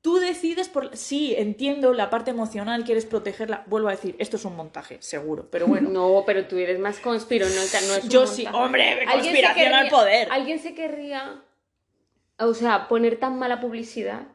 [0.01, 0.95] Tú decides por...
[0.99, 3.64] Sí, entiendo la parte emocional, quieres protegerla.
[3.68, 5.89] Vuelvo a decir, esto es un montaje, seguro, pero bueno.
[5.93, 7.61] No, pero tú eres más conspiro, no, no
[7.95, 10.28] es un Yo sí, hombre, ¿Alguien se conspiración al querría- poder.
[10.30, 11.43] Alguien se querría,
[12.39, 14.26] o sea, poner tan mala publicidad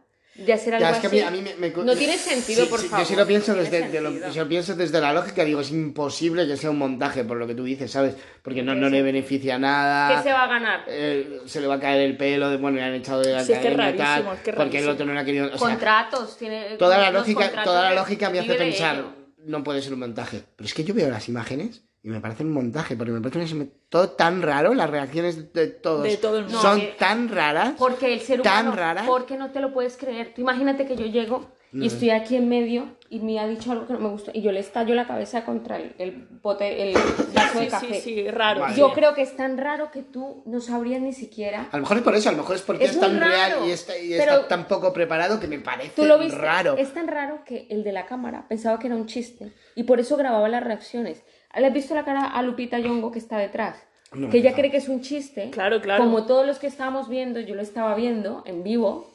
[0.45, 1.27] de hacer algo Ya, es que a mí, así.
[1.27, 3.05] a mí me, me- No tiene sentido, Sí, por sí, favor.
[3.05, 4.33] Yo sí lo pienso no desde, de lo- sentido.
[4.33, 7.45] si lo pienso desde la lógica, digo, es imposible que sea un montaje, por lo
[7.47, 8.15] que tú dices, ¿sabes?
[8.41, 10.15] Porque no, ¿Qué no le beneficia nada.
[10.17, 10.83] ¿Qué se va a ganar?
[10.87, 13.43] eh, se le va a caer el pelo, de, bueno, le han echado de la
[13.43, 15.45] Sí, es que es y tal, es que porque el otro no le ha querido...
[15.47, 19.03] O sea, contratos, tiene toda la lógica, toda la lógica me hace pensar,
[19.45, 20.41] no puede ser un montaje.
[20.55, 23.53] Pero es que yo veo las imágenes y me parece un montaje, porque me parece
[23.55, 26.61] un- todo tan raro, las reacciones de todos De todo el mundo.
[26.61, 27.73] son No, tan raras.
[27.77, 29.03] Porque el ser tan humano, rara.
[29.05, 30.33] porque no te lo puedes creer.
[30.33, 33.85] Tú imagínate que yo llego y estoy aquí en medio y me ha dicho algo
[33.85, 36.93] que no me gusta y yo le estallo la cabeza contra el, el bote, el
[37.33, 37.93] vaso de Sí, café.
[37.95, 38.61] sí, sí, raro.
[38.61, 38.75] Vale.
[38.77, 41.67] Yo creo que es tan raro que tú no sabrías ni siquiera.
[41.71, 43.19] A lo mejor es por eso, a lo mejor es porque Es es, tan muy
[43.19, 46.17] real raro, y está, y pero- está tan poco preparado que me parece Tú lo
[46.17, 46.37] viste.
[46.37, 46.75] raro.
[46.77, 49.99] Es tan raro que el de la cámara pensaba que era un chiste y por
[49.99, 51.23] eso grababa las reacciones.
[51.57, 53.75] ¿Le has visto la cara a Lupita Yongo que está detrás?
[54.13, 54.55] No, que ella no.
[54.55, 55.49] cree que es un chiste.
[55.51, 56.03] Claro, claro.
[56.03, 59.09] Como todos los que estábamos viendo, yo lo estaba viendo en vivo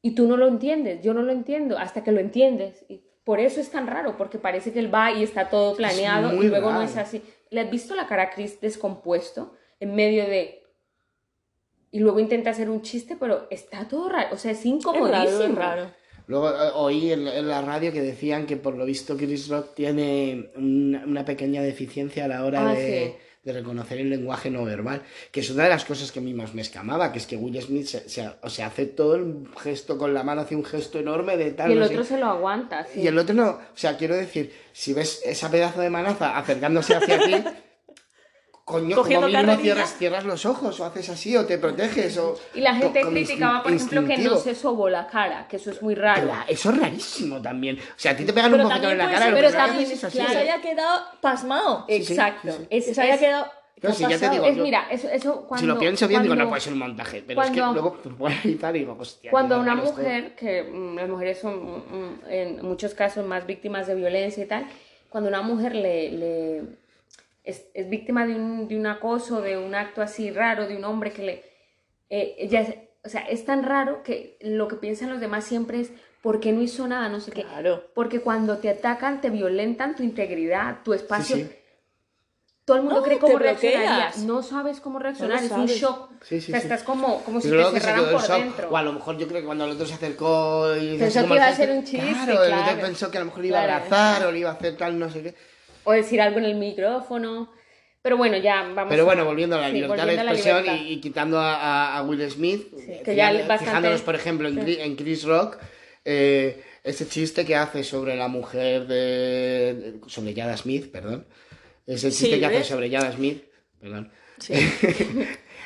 [0.00, 2.84] y tú no lo entiendes, yo no lo entiendo hasta que lo entiendes.
[2.88, 6.42] Y por eso es tan raro, porque parece que él va y está todo planeado
[6.42, 7.22] y luego no es así.
[7.50, 10.58] ¿Le has visto la cara a Chris descompuesto en medio de...
[11.90, 15.12] Y luego intenta hacer un chiste, pero está todo raro, o sea, es Es incomodísimo.
[15.12, 15.90] raro, es raro.
[16.26, 19.74] Luego eh, oí en, en la radio que decían que por lo visto Chris Rock
[19.74, 23.22] tiene una, una pequeña deficiencia a la hora Ah, de, sí.
[23.44, 25.02] de reconocer el lenguaje no verbal,
[25.32, 27.36] que es una de las cosas que a mí más me escamaba, que es que
[27.36, 30.64] Will Smith se, se- o sea, hace todo el gesto con la mano, hace un
[30.64, 31.70] gesto enorme de tal.
[31.70, 33.00] Y el no sé otro se lo aguanta, sí.
[33.00, 36.94] Y el otro no, o sea, quiero decir, si ves esa pedazo de manaza acercándose
[36.94, 37.34] hacia ti,
[38.64, 42.38] coño, Cogiendo como mínimo cierras, cierras los ojos o haces así o te proteges o...
[42.54, 45.82] Y la gente criticaba, por ejemplo, que no se sobó la cara, que eso es
[45.82, 46.30] muy raro.
[46.48, 47.78] Eso es rarísimo también.
[47.78, 49.48] O sea, a ti te pegan Pero un bofetón en la cara, ser- lo pero
[49.50, 50.18] que también es así.
[50.18, 50.32] Que claro.
[50.32, 51.84] se haya quedado pasmado.
[51.88, 52.52] Sí, Exacto.
[52.52, 52.66] sí.
[52.70, 53.46] Es, se haya es- quedado.
[53.80, 55.60] ¿qué No, si ya te digo, es, yo- mira, eso, eso cuando...
[55.60, 57.24] si lo pienso bien, digo, cuando- no puede ser un montaje.
[57.26, 59.30] Pero es cuando- que luego pues, voy a editar y digo, hostia.
[59.32, 59.86] Cuando una esto.
[59.96, 64.46] mujer, que mm, las mujeres son mm, en muchos casos más víctimas de violencia y
[64.46, 64.66] tal,
[65.08, 66.62] cuando una mujer le, le-
[67.44, 70.84] es, es víctima de un, de un acoso, de un acto así raro, de un
[70.84, 71.44] hombre que le...
[72.10, 72.66] eh, ella,
[73.04, 75.90] o sea, es tan raro que lo que piensan los demás siempre es,
[76.22, 77.08] ¿por qué no hizo nada?
[77.08, 77.42] No sé qué.
[77.42, 77.84] Claro.
[77.94, 81.36] Porque cuando te atacan, te violentan tu integridad, tu espacio.
[81.36, 81.50] Sí, sí.
[82.64, 83.60] Todo el mundo No, cree cómo bloqueas.
[83.60, 84.10] reaccionaría.
[84.24, 86.10] No sabes cómo reaccionar, lo es un shock.
[86.22, 86.66] Sí, sí, o sea, sí.
[86.68, 88.70] estás como, como si Pero te se cerraran quedó por dentro.
[88.70, 91.34] O a lo mejor yo creo que cuando el otro se acercó y Pensó que
[91.34, 92.80] iba a hacer un chiste, Claro, el otro claro.
[92.82, 93.84] pensó que a lo mejor le iba a Claro.
[93.84, 95.34] abrazar o le iba a hacer tal, no sé qué.
[95.84, 97.50] O decir algo en el micrófono.
[98.02, 100.84] Pero bueno, ya vamos Pero bueno, volviendo a la sí, libertad de expresión libertad.
[100.86, 104.54] y, y quitando a, Will Smith, Sí, eh, que ya bastante- fijándonos, por ejemplo, en,
[104.56, 104.60] sí.
[104.60, 105.58] Chris- en Chris Rock,
[106.04, 110.00] eh, ese chiste que hace sobre la mujer de...
[110.08, 111.26] sobre Yada Smith, perdón.
[111.86, 113.44] Ese chiste que hace sobre Yada Smith,
[113.80, 114.10] perdón.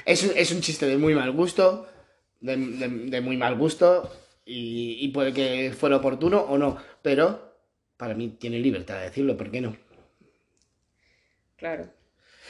[0.05, 1.89] Es, un, es un chiste de muy mal gusto,
[2.41, 4.09] de, de- de muy mal gusto,
[4.45, 7.57] y, y puede que fuera oportuno o no, pero
[7.97, 9.77] para mí tiene libertad de decirlo, ¿por qué no?
[11.57, 11.89] Claro.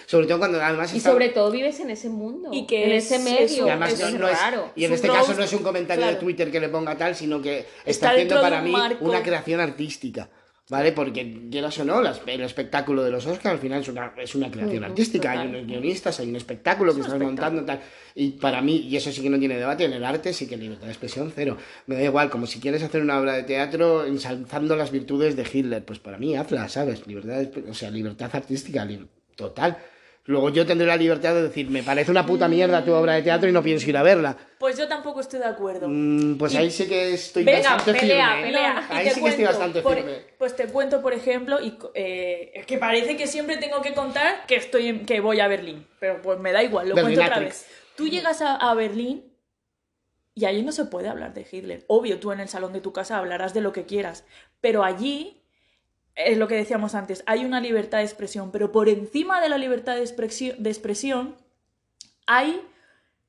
[0.07, 2.51] Sobre todo cuando además Y está- sobre todo vives en ese mundo.
[2.53, 3.67] Y que en es- ese medio.
[3.67, 4.73] Y además es no- no es- raro.
[4.77, 6.15] y en Es este un caso no es un comentario de.
[6.17, 9.05] Twitter que le ponga tal, sino que está, Está haciendo para mí marco.
[9.05, 10.29] una creación artística.
[10.69, 10.91] ¿Vale?
[10.91, 14.35] Porque quieras o no, las- el espectáculo de los Oscars al final es una, es
[14.35, 15.31] una creación Ujú, artística.
[15.31, 17.65] Hay unos guionistas, hay un espectáculo que Es estás montando.
[17.65, 17.81] Tal.
[18.17, 20.57] Y para mí, y eso sí que no tiene debate, en el arte sí que
[20.57, 21.57] libertad de expresión cero.
[21.87, 25.47] Me da igual, como si quieres hacer una obra de teatro ensalzando las virtudes de
[25.51, 27.07] Hitler, pues para mí hazla, ¿sabes?
[27.07, 28.85] Libertad, o sea, libertad artística,
[29.37, 29.77] total.
[30.27, 33.23] Luego yo tendré la libertad de decir, me parece una puta mierda tu obra de
[33.23, 34.37] teatro y no pienso ir a verla.
[34.59, 35.87] Pues yo tampoco estoy de acuerdo.
[35.89, 38.41] Mm, pues ahí sí que estoy Venga, bastante pelea, firme.
[38.41, 38.45] ¿eh?
[38.47, 38.87] pelea.
[38.91, 40.13] Ahí sí que estoy cuento, bastante por- firme.
[40.37, 44.47] Pues te cuento, por ejemplo, y eh, es que parece que siempre tengo que contar
[44.47, 47.39] que estoy en- que voy a Berlín, pero pues me da igual, lo cuento otra
[47.39, 47.67] vez.
[47.97, 49.33] Tú llegas a, a Berlín
[50.35, 51.85] y allí no se puede hablar de Hitler.
[51.87, 54.25] Obvio, tú en el salón de tu casa hablarás de lo que quieras,
[54.61, 55.43] pero allí
[56.17, 59.59] es lo que decíamos antes, hay una libertad de expresión, pero por encima de la
[59.59, 61.37] libertad de expresión, de expresión
[62.27, 62.61] hay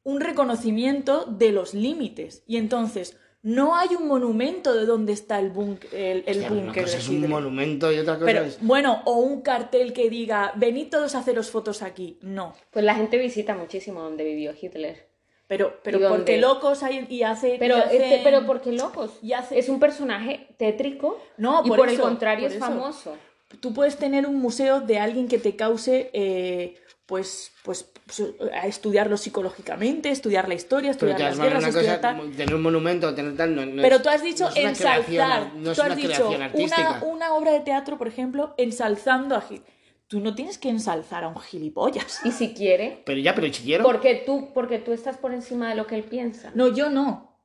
[0.04, 2.44] un reconocimiento de los límites.
[2.48, 7.30] Y entonces, no hay un monumento de dónde está el búnker el, búnker es un
[7.30, 8.58] monumento y otra cosa Pero, es...
[8.62, 12.18] bueno, o un cartel que diga, venid todos a haceros fotos aquí.
[12.22, 12.56] No.
[12.72, 15.07] Pues la gente visita muchísimo donde vivió Hitler.
[15.48, 17.56] Pero, pero porque locos hay y hace.
[17.58, 19.12] Pero, y hacen- este, pero porque locos.
[19.22, 22.66] y hace- Es un personaje tétrico No, y por por, el contrario por es eso.
[22.66, 23.18] famoso.
[23.62, 26.10] Tú puedes tener un museo de alguien que te cause.
[26.14, 26.76] eh,
[27.06, 28.22] pues, pues, pues,
[28.54, 32.32] a estudiarlo psicológicamente, estudiar la historia, Pero estudiar te las guerras, una estudiar cosa, tal.
[32.36, 35.06] tener un monumento, tener tal, no, no Pero es- tú has dicho no ensalzar.
[35.06, 39.77] creación, tú has una dicho una, una obra de teatro, por ejemplo, ensalzando a Hitler.
[40.08, 42.22] Tú no tienes que ensalzar a un gilipollas.
[42.26, 43.84] Y si quiere, Pero ya, pero si quiero...
[43.84, 46.52] porque tú, porque tú estás por encima de lo que él piensa.
[46.56, 47.38] No, yo no.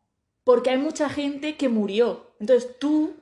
[0.45, 2.35] porque hay mucha gente que murió.
[2.41, 3.15] Entonces tú...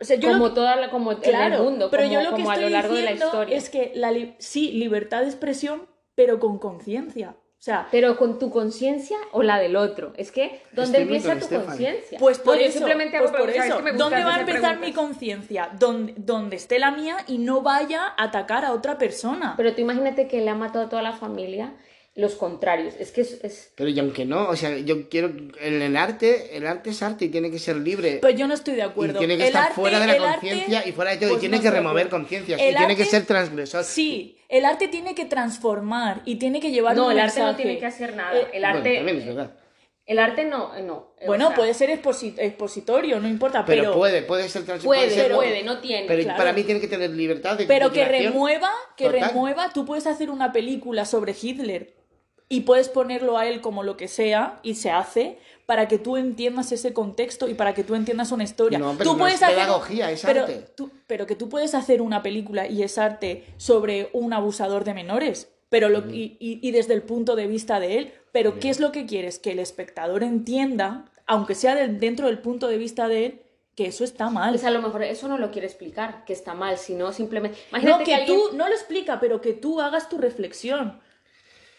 [0.00, 2.30] O sea, yo como lo, toda la, como en el mundo, pero como, yo lo
[2.34, 3.56] que como a lo largo de la historia.
[3.56, 7.36] es que la li- sí, libertad de expresión, pero con conciencia.
[7.60, 10.14] O sea, Pero con tu conciencia o la del otro.
[10.16, 12.18] Es que, ¿dónde Estoy empieza tu conciencia?
[12.18, 13.60] Pues por No, yo eso, simplemente pues por eso.
[13.62, 15.68] es que me gusta ¿Dónde va a empezar mi conciencia?
[15.78, 19.52] Donde, donde esté la mía y no vaya a atacar a otra persona.
[19.58, 21.74] Pero tú imagínate que le ha matado a toda la familia,
[22.20, 22.94] los contrarios.
[22.98, 23.42] Es que es...
[23.42, 25.28] es- Pero y aunque no, o sea, yo quiero.
[25.60, 28.18] En el arte, el arte es arte y tiene que ser libre.
[28.20, 29.18] Pues yo no estoy de y acuerdo.
[29.18, 31.28] tiene que El estar arte- fuera de la conciencia y fuera de todo.
[31.30, 32.60] pues y tiene no que remover conciencias.
[32.60, 33.84] Y tiene que ser transgresor.
[33.84, 37.56] Sí, el arte tiene que transformar y tiene que llevar No, un el arte no
[37.56, 38.36] tiene que hacer nada.
[38.38, 38.94] Eh, el Bueno, arte...
[38.96, 39.50] también es verdad.
[40.06, 41.14] El arte no, eh, no.
[41.20, 44.64] eh, Bueno, o sea, puede ser exposi- expositorio, no importa, Pero, pero, puede, puede ser
[44.64, 46.06] trans- Puede, ser- puede, no tiene.
[46.08, 46.36] Pero claro.
[46.38, 49.28] para mí tiene que tener libertad de pero que remueva, que Total.
[49.28, 51.94] remueva, tú puedes hacer una película sobre Hitler
[52.52, 56.16] y puedes ponerlo a él como lo que sea y se hace para que tú
[56.16, 58.78] entiendas ese contexto y para que tú entiendas una historia.
[58.80, 60.66] No, pero tú no es hacer pedagogía, es pero, arte.
[60.74, 64.94] tú- pero que tú puedes hacer una película y es arte sobre un abusador de
[64.94, 65.48] menores.
[65.68, 68.80] Pero lo, y, y- y desde el punto de vista de él, pero ¿qué es
[68.80, 69.38] lo que quieres?
[69.38, 73.42] Que el espectador entienda, aunque sea del- dentro del punto de vista de él,
[73.76, 74.50] que eso está mal.
[74.50, 77.56] Pues a lo mejor eso no lo quiere explicar, que está mal, sino simplemente...
[77.70, 80.98] No, Imagínate que, alguien- tú no lo explica, pero que tú hagas tu reflexión.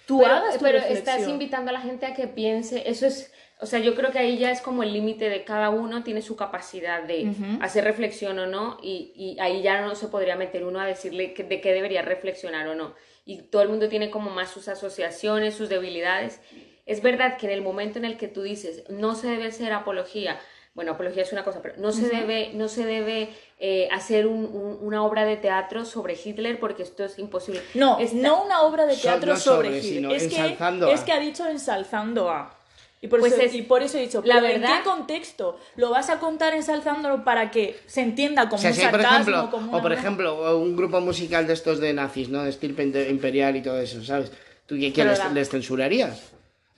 [0.05, 1.15] Tú pero, hagas tu pero reflexión.
[1.15, 4.19] estás invitando a la gente a que piense, eso es, o sea, yo creo que
[4.19, 7.31] ahí ya es como el límite de cada uno tiene su capacidad de
[7.61, 11.33] hacer reflexión o no, y, y ahí ya no se podría meter uno a decirle
[11.33, 12.95] que- de qué debería reflexionar o no.
[13.23, 16.41] Y todo el mundo tiene como más sus asociaciones, sus debilidades.
[16.87, 19.71] Es verdad que en el momento en el que tú dices no se debe hacer
[19.71, 20.39] apología,
[20.73, 24.45] bueno, apología es una cosa, pero no se debe, no se debe eh, hacer un-
[24.45, 27.61] un- una obra de teatro sobre Hitler porque esto es imposible.
[27.73, 30.11] No, Está- no una obra de So- teatro no sobre, sobre, Hitler.
[30.13, 31.05] es que, ensalzando es a.
[31.05, 32.57] que ha dicho ensalzando a.
[33.03, 34.83] Y por, Pues eso, es- y por eso he dicho, la ¿pero ¿en verdad- qué
[34.89, 35.59] contexto?
[35.75, 38.91] ¿Lo vas a contar ensalzándolo para que se entienda como O sea, un si hay,
[38.91, 39.31] por sarcasmo?
[39.31, 42.43] ejemplo, como o por ejemplo, un grupo musical de estos de nazis, ¿no?
[42.43, 44.31] De estirpe imperial y todo eso, ¿sabes?
[44.67, 46.31] ¿Tú qué, qué les, les censurarías?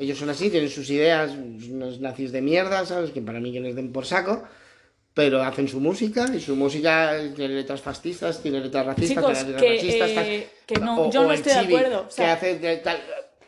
[0.04, 3.12] Ellos son así, tienen sus ideas, unos nazis de mierda, ¿sabes?
[3.12, 4.44] Que para mí que les den por saco,
[5.14, 9.52] pero hacen su música y su música tiene letras fascistas, tiene letras racistas, Chicos, tiene
[9.52, 12.32] letras que, racistas, eh, que no, yo no estoy de chibi, acuerdo, o sea- que
[12.32, 13.02] hace de tal-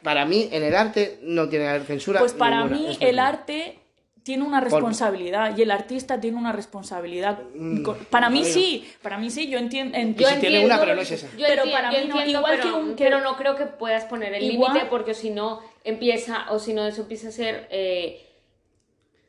[0.03, 2.19] Para mí, en el arte no tiene que haber censura.
[2.19, 3.79] Pues para ninguna, mí el arte
[4.25, 7.37] tiene una responsabilidad y el artista tiene una responsabilidad.
[7.83, 8.53] Co- Para mí Mm, bueno.
[8.55, 9.95] sí, para mí sí, yo entiendo.
[10.17, 11.27] Yo si tiene una, pero no es esa.
[11.37, 13.65] Yo Pero para mí no, entiendo, igual pero, que un- que- pero no creo que
[13.67, 17.67] puedas poner el límite porque si no empieza o si no eso empieza a ser
[17.69, 18.25] eh,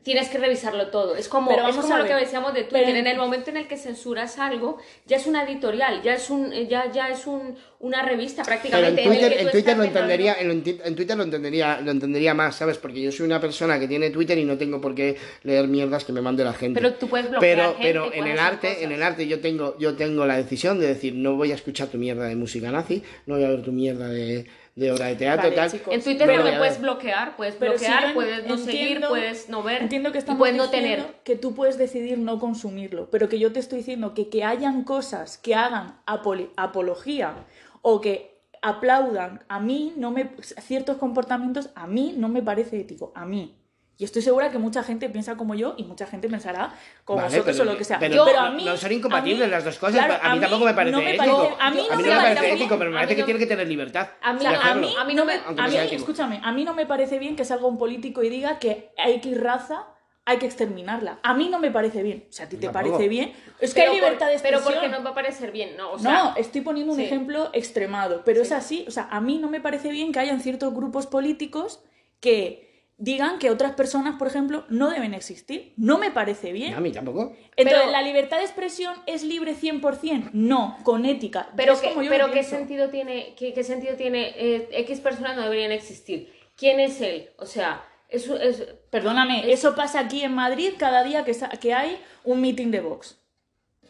[0.07, 1.17] tienes que revisarlo todo.
[1.17, 2.85] Es como, Pero es vamos como a lo que decíamos de Twitter.
[2.87, 6.31] Pero- En el momento en el que censuras algo, ya es una editorial, ya es
[6.31, 9.03] un, eh, ya, ya es un, una revista Pero prácticamente.
[9.03, 11.91] en el Twitter, tú en Twitter lo entendería, en, en en Twitter lo entendería, lo
[11.91, 12.79] entendería más, ¿sabes?
[12.79, 16.05] Porque yo soy una persona que tiene Twitter y no tengo por qué leer mierdas
[16.05, 16.81] que me mande la gente.
[16.81, 18.83] Pero tú puedes bloquear pero, gente, pero en el arte, cosas.
[18.85, 21.89] en el arte yo tengo, yo tengo la decisión de decir, no voy a escuchar
[21.89, 24.47] tu mierda de música nazi, no voy a ver tu mierda de,
[24.77, 25.70] de obra de teatro, Vale, tal.
[25.70, 25.93] chicos.
[25.95, 30.12] En Twitter también puedes bloquear, puedes Pero bloquear, puedes no seguir, puedes no ver Entiendo
[30.12, 31.16] que y estamos puedes no tener.
[31.24, 34.85] que tú puedes decidir no consumirlo, pero que yo te estoy diciendo que que hayan
[34.85, 37.35] cosas que hagan apoli- apología
[37.81, 43.12] o que aplaudan a mí no me ciertos comportamientos a mí no me parece ético,
[43.14, 43.57] a mí.
[43.99, 46.74] Y estoy segura que mucha gente piensa como yo y mucha gente pensará
[47.05, 47.99] como Vale, vosotros pero- o lo que sea.
[47.99, 50.64] pero Yo- no- no son incompatibles a mí- las dos cosas, claro, a mí tampoco
[50.66, 51.22] me parece no ético.
[51.59, 53.16] a mí no, a mí me no me parece ético, pero me a parece mí
[53.16, 54.09] que no- tiene que tener libertad.
[54.20, 56.74] A mí a mí- a mí no me- a mí, sea escúchame, a mí no
[56.74, 59.86] me parece bien que salga un político y diga que a X raza
[60.26, 61.20] hay que exterminarla.
[61.22, 62.26] A mí no me parece bien.
[62.30, 62.90] Si a ti te Tampoco.
[62.97, 64.62] parece bien, es que Pero hay por- libertad de expresión.
[64.66, 67.05] Pero porque no va a parecer bien, no, o sea, no, estoy poniendo un sí.
[67.07, 68.55] ejemplo extremado, pero es Sí.
[68.55, 68.84] así.
[68.88, 71.80] O sea, a mí no me parece bien que hayan ciertos grupos políticos
[72.20, 72.66] que
[72.99, 75.74] digan que otras personas, por ejemplo, no deben existir.
[75.76, 76.74] No me parece bien.
[76.74, 77.36] A mí tampoco.
[77.57, 80.30] Entonces, Pero- ¿la libertad de expresión es libre 100%?
[80.32, 81.51] No, con ética.
[81.57, 84.68] pero, Es que- como yo pero lo qué sentido tiene, qué, qué sentido tiene eh,
[84.72, 86.32] X personas no deberían existir.
[86.57, 87.30] ¿Quién es él?
[87.38, 91.99] O sea, es, es Perdóname, eso pasa aquí en Madrid cada día que, que hay
[92.24, 93.18] un meeting de Vox.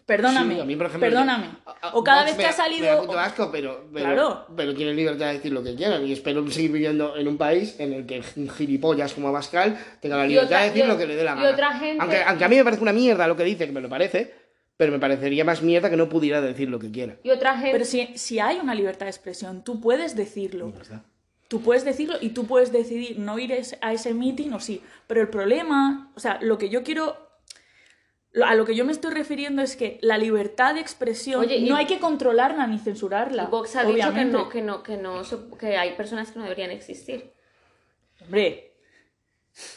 [0.06, 1.46] Perdóname, Sí, a mí, por ejemplo, perdóname.
[1.46, 3.00] yo- a- a- o cada vez me que ha da- Me da salido...
[3.06, 4.46] puto asco, pero, pero, Claro.
[4.56, 6.06] pero tienen libertad de decir lo que quieran.
[6.06, 10.26] Y espero seguir viviendo en un país en el que gilipollas como Abascal tenga la
[10.26, 11.50] Y libertad otra- de decir y- lo que le dé la y gana.
[11.50, 13.80] otra gente- Aunque, aunque a mí me parece una mierda lo que dice, que me
[13.80, 14.32] lo parece,
[14.76, 17.16] pero me parecería más mierda que no pudiera decir lo que quiera.
[17.24, 20.72] y otra gente Pero si, si hay una libertad de expresión, tú puedes decirlo.
[21.48, 24.82] Tú puedes decirlo y tú puedes decidir no ir a ese meeting o sí.
[25.08, 27.25] Pero el problema, o sea, lo que yo quiero,
[28.44, 31.68] a lo que yo me estoy refiriendo es que la libertad de expresión Oye, y-
[31.68, 33.44] no hay que controlarla ni censurarla.
[33.44, 35.22] y Vox ha dicho que no, que no, que no,
[35.58, 37.30] que hay personas que no deberían existir.
[38.22, 38.62] Hombre,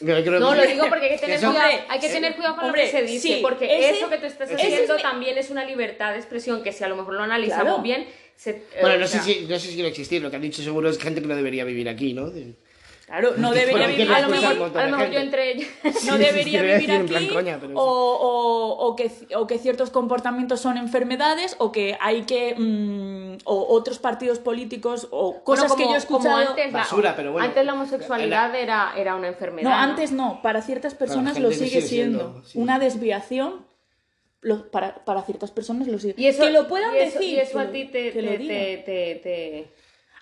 [0.00, 2.08] Yo creo No, que- lo digo porque hay que tener eso- cuidado, Hombre, hay que
[2.10, 4.50] tener cuidado con hombre, lo que se dice, sí, porque ese- eso que tú estás
[4.50, 7.22] es haciendo mi- también es una libertad de expresión que si a lo mejor lo
[7.22, 7.82] analizamos Claro.
[7.82, 8.06] bien,
[8.36, 10.20] se, eh, Bueno, o no sé, si, no sé si quiere existir.
[10.20, 12.28] Lo que han dicho seguro es gente que no debería vivir aquí, ¿no?
[12.30, 12.56] De-
[13.10, 15.68] Claro, no debería vivir a lo mejor, a lo mejor yo entre ellas.
[16.06, 20.60] no Sí, debería vivir aquí plan coña, o, o- o que, o que ciertos comportamientos
[20.60, 25.90] son enfermedades o que hay que mm, o otros partidos políticos o cosas Bueno, que
[25.92, 27.48] yo he como- como escuchado antes, la- Basura, pero bueno.
[27.48, 29.68] Antes la homosexualidad era, era una enfermedad.
[29.68, 32.58] no antes no para ciertas personas gente lo sigue sigue siendo, siendo, sí.
[32.60, 33.66] una desviación
[34.40, 37.34] lo- para, para ciertas personas lo sigue Y eso, que lo puedan y eso- decir
[37.34, 39.70] Y eso a ti te, te- te-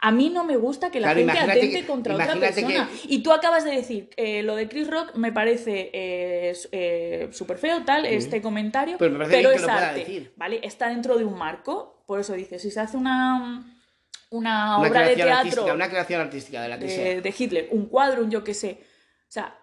[0.00, 2.88] A mí no me gusta que la Claro, gente atente que- contra otra persona.
[2.88, 6.68] que- Y tú acabas de decir, eh, lo de Chris Rock me parece eh, s-
[6.70, 10.32] eh, súper feo, tal, este comentario, Pero me que es pueda arte, decir.
[10.36, 10.60] ¿vale?
[10.62, 13.74] Está dentro de un marco, por eso dice, si se hace una,
[14.30, 17.04] una, Una obra de teatro una creación artística de la que sea.
[17.04, 18.78] de, de Hitler, un cuadro, un yo qué sé.
[19.28, 19.58] O sea,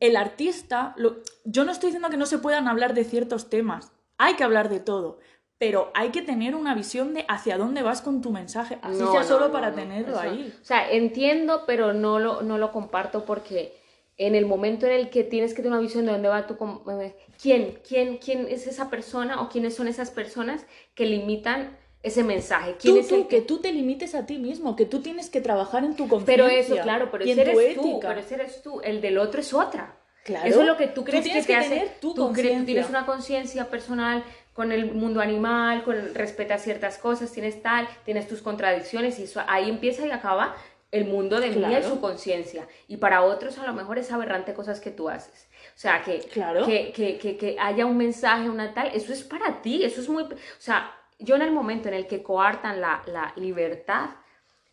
[0.00, 3.92] el artista, lo- yo no estoy diciendo que no se puedan hablar de ciertos temas,
[4.18, 5.18] hay que hablar de todo,
[5.58, 9.10] pero hay que tener una visión de hacia dónde vas con tu mensaje, así No,
[9.12, 10.54] sea no, solo no, para tenerlo eso- ahí.
[10.60, 13.76] O sea, entiendo, pero no lo, no lo comparto porque
[14.16, 16.54] en el momento en el que tienes que tener una visión de dónde va tu...
[17.00, 17.78] eh, ¿Quién?
[17.86, 22.76] ¿Quién, quién es esa persona o quiénes son esas personas que limitan ese mensaje?
[22.78, 25.30] ¿Quién Tú, es tú, el que tú te limites a ti mismo, que tú tienes
[25.30, 26.44] que trabajar en tu conciencia.
[26.44, 28.08] Pero eso, claro, pero ese eres tú, ética.
[28.08, 29.96] pero ese eres tú, el del otro es otra.
[30.24, 30.46] Claro.
[30.48, 31.74] Eso es lo que tú Tú crees tienes que te que hace.
[31.74, 34.24] tener tu tú, crees- tú tienes una conciencia personal
[34.54, 39.42] con el mundo animal, con respetas ciertas cosas, tienes tal, tienes tus contradicciones y eso
[39.46, 40.54] ahí empieza y acaba
[40.92, 41.88] el mundo de Mía y Claro.
[41.88, 42.66] su conciencia.
[42.86, 45.48] Y para otros a lo mejor es aberrante cosas que tú haces.
[45.74, 46.64] O sea, que, Claro.
[46.64, 50.08] que, que, que, que haya un mensaje, una tal, eso es para ti, eso es
[50.08, 50.22] muy...
[50.22, 50.28] O
[50.58, 54.10] sea, yo en el momento en el que coartan la, la libertad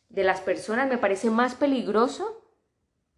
[0.09, 2.40] de las personas me parece más peligroso,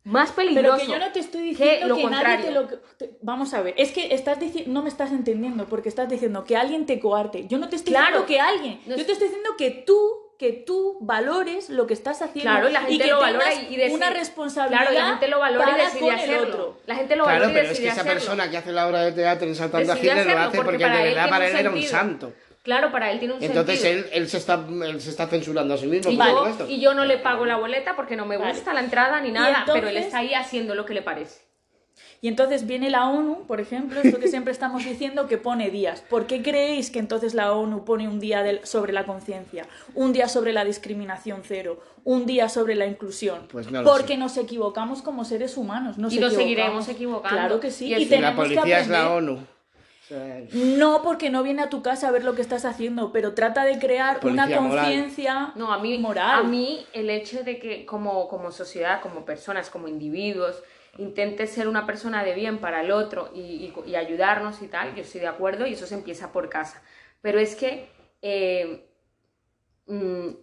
[0.06, 0.78] más peligroso.
[0.78, 2.46] Pero que yo no te estoy que diciendo lo que, nadie contrario.
[2.46, 2.80] te lo...
[2.98, 6.44] te- Vamos a ver, es que estás dici- no me estás entendiendo porque estás diciendo
[6.44, 7.48] que alguien te coarte.
[7.48, 8.22] Yo no te estoy Claro.
[8.22, 11.88] diciendo que alguien, No yo es- te estoy diciendo que tú que tú valores lo
[11.88, 14.94] que estás haciendo Claro, y la gente que lo valora y, decide- una responsabilidad Claro,
[14.94, 16.48] y la gente lo valora y decide hacerlo.
[16.50, 16.78] otro.
[16.86, 19.04] La gente lo Claro, valora y pero es que esa persona que hace la obra
[19.04, 21.70] de teatro a Decide Hitler lo hacerlo, hace porque porque, de verdad para él era
[21.70, 22.34] un santo.
[22.64, 24.06] Claro, para él tiene un Entonces sentido.
[24.08, 26.68] él, él, se está, él se está censurando a sí mismo, y, por yo, supuesto.
[26.70, 28.54] y yo no le pago la boleta porque no me Vale.
[28.54, 31.42] gusta la entrada ni nada, entonces- pero él está ahí haciendo lo que le parece.
[32.22, 36.02] Y entonces viene la ONU, por ejemplo, esto que siempre estamos diciendo, que pone días.
[36.10, 40.14] ¿Por qué creéis que entonces la ONU pone un día del- sobre la conciencia, un
[40.14, 43.48] día sobre la discriminación cero, un día sobre la inclusión?
[43.52, 44.18] Pues no lo Porque sé.
[44.18, 45.98] nos equivocamos como seres humanos.
[45.98, 47.38] Nos Y nos seguiremos equivocando.
[47.38, 47.88] Claro que sí.
[47.88, 49.30] Y Y, es- Y la tenemos que policía es la aprender.
[49.34, 49.48] ONU.
[50.54, 53.64] No, porque no viene a tu casa a ver lo que estás haciendo, pero trata
[53.64, 56.40] de crear una Policía conciencia No, a mí, moral.
[56.40, 60.62] a mí el hecho de que como, como sociedad, como personas, como individuos,
[60.98, 64.94] intentes ser una persona de bien para el otro y, y- y ayudarnos y tal,
[64.96, 66.84] yo estoy de acuerdo y eso se empieza por casa.
[67.22, 67.88] Pero es que
[68.22, 68.86] eh,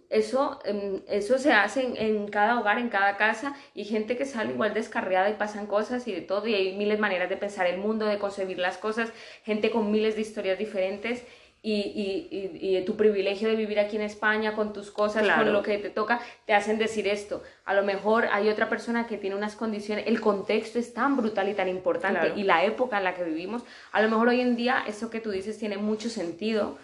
[0.09, 4.25] eso, em, eso se hace en, en cada hogar, en cada casa, y gente que
[4.25, 7.37] sale igual descarriada y pasan cosas y de todo, y hay miles de maneras de
[7.37, 9.11] pensar el mundo, de concebir las cosas,
[9.43, 11.23] gente con miles de historias diferentes.
[11.63, 15.43] Y, y, y, y tu privilegio de vivir aquí en España con tus cosas, Claro.
[15.43, 17.43] con lo que te toca, te hacen decir esto.
[17.65, 21.49] A lo mejor hay otra persona que tiene unas condiciones, el contexto es tan brutal
[21.49, 22.35] y tan importante Claro.
[22.35, 23.61] y la época en la que vivimos,
[23.91, 26.79] a lo mejor hoy en día eso que tú dices tiene mucho sentido,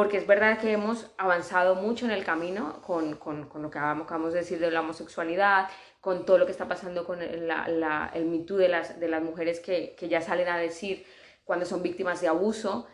[0.00, 3.78] porque es verdad que hemos avanzado mucho en el camino con, con, con lo que
[3.78, 5.68] acabamos, de decir de la homosexualidad,
[6.00, 8.98] con todo lo que está pasando con el, la, la- el Me Too de las,
[8.98, 11.04] de las mujeres que, que ya salen a decir
[11.44, 12.86] cuando son víctimas de abuso.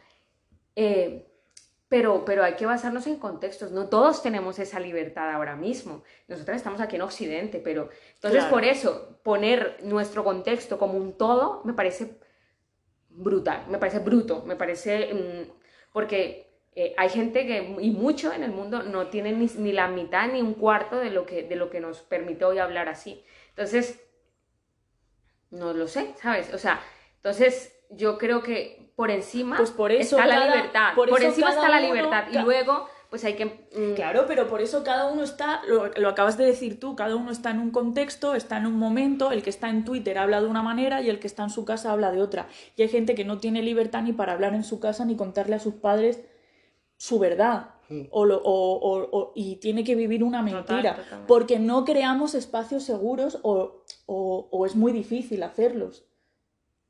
[0.74, 1.28] Eh,
[1.88, 3.70] pero, pero hay que basarnos en contextos.
[3.70, 6.02] No todos tenemos esa libertad ahora mismo.
[6.26, 8.50] Nosotros estamos aquí en Occidente, pero entonces Claro.
[8.52, 12.18] por eso poner nuestro contexto como un todo me parece
[13.10, 15.52] brutal, me parece bruto, me parece mm,
[15.92, 16.46] porque
[16.78, 20.28] eh, hay gente que y mucho en el mundo no tiene ni, ni la mitad
[20.28, 23.24] ni un cuarto de lo que de lo que nos permite hoy hablar así.
[23.48, 23.98] Entonces
[25.50, 26.52] no lo sé, ¿sabes?
[26.52, 26.82] O sea,
[27.16, 31.68] entonces yo creo que por encima Pues por eso está la libertad, por encima está
[31.70, 35.62] la libertad y luego pues hay que mm, Claro, pero por eso cada uno está,
[35.66, 38.74] lo, lo acabas de decir tú, cada uno está en un contexto, está en un
[38.74, 41.50] momento, el que está en Twitter habla de una manera y el que está en
[41.50, 42.48] su casa habla de otra.
[42.76, 45.54] Y hay gente que no tiene libertad ni para hablar en su casa ni contarle
[45.54, 46.20] a sus padres
[46.96, 47.70] su verdad.
[48.10, 50.98] O lo- o- o- o- y tiene que vivir una mentira.
[51.28, 56.04] porque no creamos espacios seguros o, o- o es muy difícil hacerlos.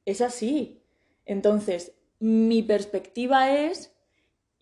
[0.06, 0.80] Es así.
[1.26, 3.92] Entonces, mi perspectiva es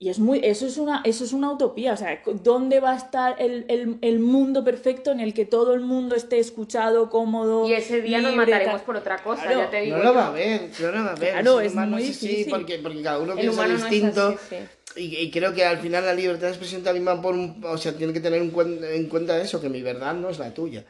[0.01, 1.93] Y es muy, eso es una, eso es una utopía.
[1.93, 5.73] O sea, ¿dónde va a estar el, el- el mundo perfecto en el que todo
[5.73, 7.67] el mundo esté escuchado, cómodo?
[7.69, 8.85] Y ese día nos mataremos tal?
[8.85, 9.61] por otra cosa, Claro.
[9.61, 9.97] ya te digo.
[9.97, 11.31] No lo va a ver, no lo va a ver.
[11.33, 12.47] Claro, es humano muy difícil.
[12.51, 14.27] porque, porque cada uno El piensa humano no es distinto.
[14.29, 14.57] así, sí.
[14.97, 17.63] Y, y creo que al final la libertad de expresión también va por un...
[17.65, 20.39] O sea, tiene que tener en cuenta, en cuenta eso, que mi verdad no es
[20.39, 20.85] la tuya.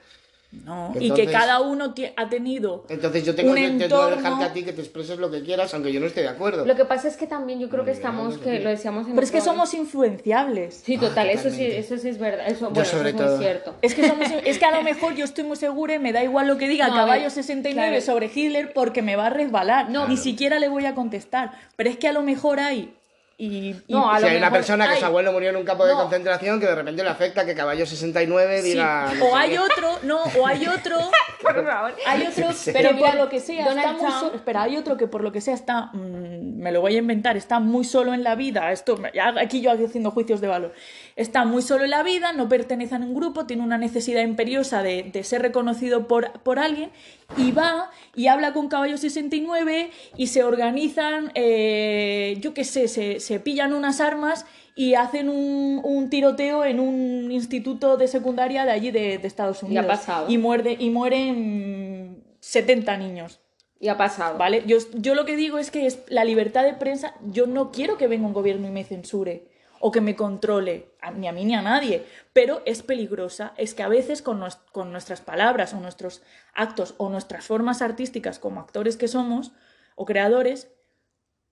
[0.65, 3.85] No, y que Entonces- cada uno ha tenido Entonces yo tengo Un que tengo que
[3.87, 6.29] entorno- dejarte a ti que te expreses lo que quieras, aunque yo no esté de
[6.29, 6.65] acuerdo.
[6.65, 8.71] Lo que pasa es que también yo creo que Muy bien, estamos, no que lo
[8.71, 10.83] decíamos en Pero es que somos influenciables.
[10.85, 12.47] Sí, total, Ah, eso sí, eso sí es verdad.
[12.47, 13.37] Eso, bueno, sobre eso es todo.
[13.37, 13.75] muy cierto.
[13.83, 16.23] Es que, somos, es que a lo mejor yo estoy muy segura y me da
[16.23, 18.05] igual lo que diga No, Caballo ver, 69 claro.
[18.05, 19.91] sobre Hitler porque me va a resbalar.
[19.91, 20.07] No.
[20.07, 21.51] Ni siquiera le voy a contestar.
[21.75, 22.95] Pero es que a lo mejor hay.
[23.37, 25.57] Y, y- No, a si hay una mejor persona que hay- su abuelo murió en
[25.57, 26.03] un campo de No.
[26.03, 28.71] concentración que de repente le afecta que Caballo 69 sí.
[28.71, 29.13] diga...
[29.19, 29.59] no O hay qué.
[29.59, 30.97] otro, no, o hay otro.
[31.43, 31.95] Por favor.
[32.07, 32.71] Hay otro, Sí.
[32.73, 34.35] pero por mira, lo que sea Donald está muy solo.
[34.37, 35.91] Espera, hay otro que por lo que sea está.
[35.93, 38.71] mm, me lo voy a inventar, está muy solo en la vida.
[38.73, 38.99] Esto,
[39.41, 40.73] aquí yo haciendo juicios de valor.
[41.17, 44.83] Está muy solo en la vida, no pertenece a un grupo, tiene una necesidad imperiosa
[44.83, 46.91] de, de ser reconocido por, por alguien
[47.37, 53.21] y va y habla con Caballo 69 y se organizan, eh, yo qué sé, se,
[53.21, 54.45] se pillan unas armas
[54.75, 59.63] y hacen un, un tiroteo en un instituto de secundaria de allí de, de Estados
[59.63, 59.87] Y ha Unidos.
[59.87, 60.27] pasado.
[60.29, 63.41] Y, muerde, y mueren 70 niños.
[63.79, 64.37] Y ha pasado.
[64.37, 64.65] ¿Vale?
[64.67, 67.99] Yo, yo lo que digo es que es la libertad de prensa, yo no quiero
[67.99, 69.47] que venga un gobierno y me censure
[69.87, 73.53] o que me controle, ni a mí ni a nadie, pero es peligrosa.
[73.59, 76.23] Es que a veces con, nues- con nuestras palabras o nuestros
[76.55, 79.53] actos o nuestras formas artísticas como actores que somos
[79.95, 80.69] o creadores,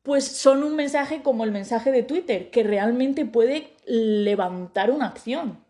[0.03, 5.63] pues son un mensaje como el mensaje de Twitter, que realmente puede levantar una acción.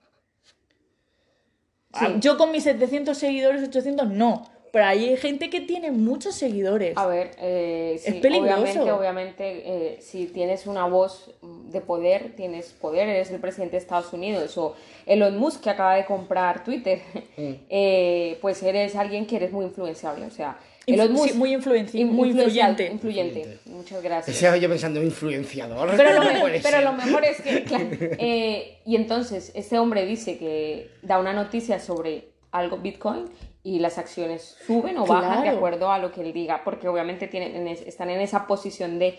[1.99, 2.05] Sí.
[2.09, 4.45] Ah, Yo con mis 700 seguidores, 800, no.
[4.73, 6.97] Pero hay gente que tiene muchos seguidores.
[6.97, 8.55] A ver, eh, sí, Es peligroso.
[8.63, 13.79] obviamente, obviamente, eh, si tienes una voz de poder, tienes poder, eres el presidente de
[13.83, 17.01] Estados Unidos o Elon Musk que acaba de comprar Twitter,
[17.37, 17.51] Mm.
[17.69, 21.55] eh, pues eres alguien que eres muy influenciable, o sea, Influ- Elon Musk sí, muy
[21.55, 22.87] influenci- in- muy influyente.
[22.91, 23.59] influyente.
[23.67, 24.35] Muchas gracias.
[24.37, 25.91] Estaba yo pensando influenciador.
[25.97, 30.39] Pero lo, me- pero lo mejor es que, claro, eh, y entonces este hombre dice
[30.39, 33.27] que da una noticia sobre algo Bitcoin
[33.63, 37.29] y las acciones suben o bajan de acuerdo a lo que él diga, porque obviamente
[37.29, 39.19] tienen, en es- están en esa posición de,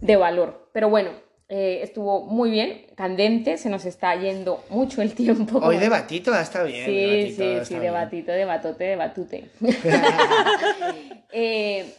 [0.00, 0.68] de valor.
[0.72, 1.10] Pero bueno,
[1.48, 5.58] eh, estuvo muy bien, candente, se nos está yendo mucho el tiempo.
[5.62, 6.84] Hoy debatito está bien.
[6.86, 7.82] Sí, debatito sí, sí, bien.
[7.92, 9.50] debatito, debatote, debatute.
[11.32, 11.94] Eh,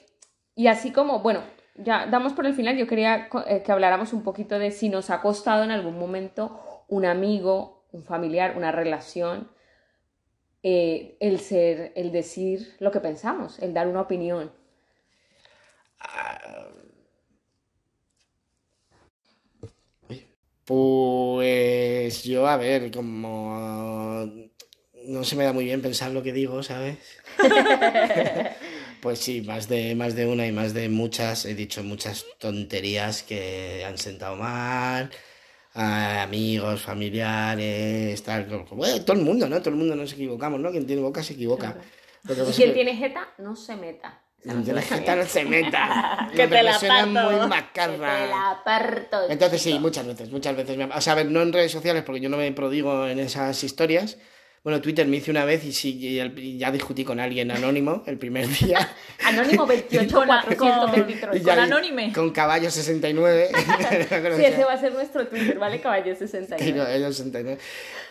[0.55, 1.41] y así como, bueno,
[1.75, 5.09] ya damos por el final, yo quería eh, que habláramos un poquito de si nos
[5.09, 9.49] ha costado en algún momento un amigo, un familiar, una relación,
[10.63, 14.51] eh, el ser, el decir lo que pensamos, el dar una opinión.
[20.65, 24.29] Pues yo, a ver, como
[25.05, 26.97] no se me da muy bien pensar lo que digo, ¿sabes?
[29.01, 33.21] Pues sí, más de, más de una y más de muchas, he dicho muchas tonterías
[33.21, 35.11] que han sentado mal,
[35.79, 39.59] a amigos, familiares, tal, como- eh, todo el mundo, ¿no?
[39.59, 40.71] Todo el mundo nos equivocamos, ¿no?
[40.71, 41.75] Quien tiene boca se equivoca.
[42.25, 44.19] Que Y quien que- tiene jeta, no se meta.
[44.41, 46.29] Quien tiene jeta no se meta.
[46.35, 47.05] Que te la parto.
[47.07, 48.25] muy Que te macarra.
[48.27, 49.81] la parto, Entonces sí, chico.
[49.81, 50.77] muchas veces, muchas veces.
[50.77, 53.19] me O sea, a ver, no en redes sociales porque yo no me prodigo en
[53.19, 54.17] esas historias.
[54.63, 58.17] Bueno, Twitter me hice una vez y sí, y ya discutí con alguien anónimo el
[58.17, 58.89] primer día.
[59.23, 61.41] Anónimo 28 Con- 423.
[61.41, 62.11] Y ya Con Anónime.
[62.13, 63.49] Con caballo 69.
[64.37, 65.79] Sí, ese va a ser nuestro Twitter, ¿vale?
[65.79, 66.69] Caballo 69.
[66.69, 67.57] Y no, ellos 69.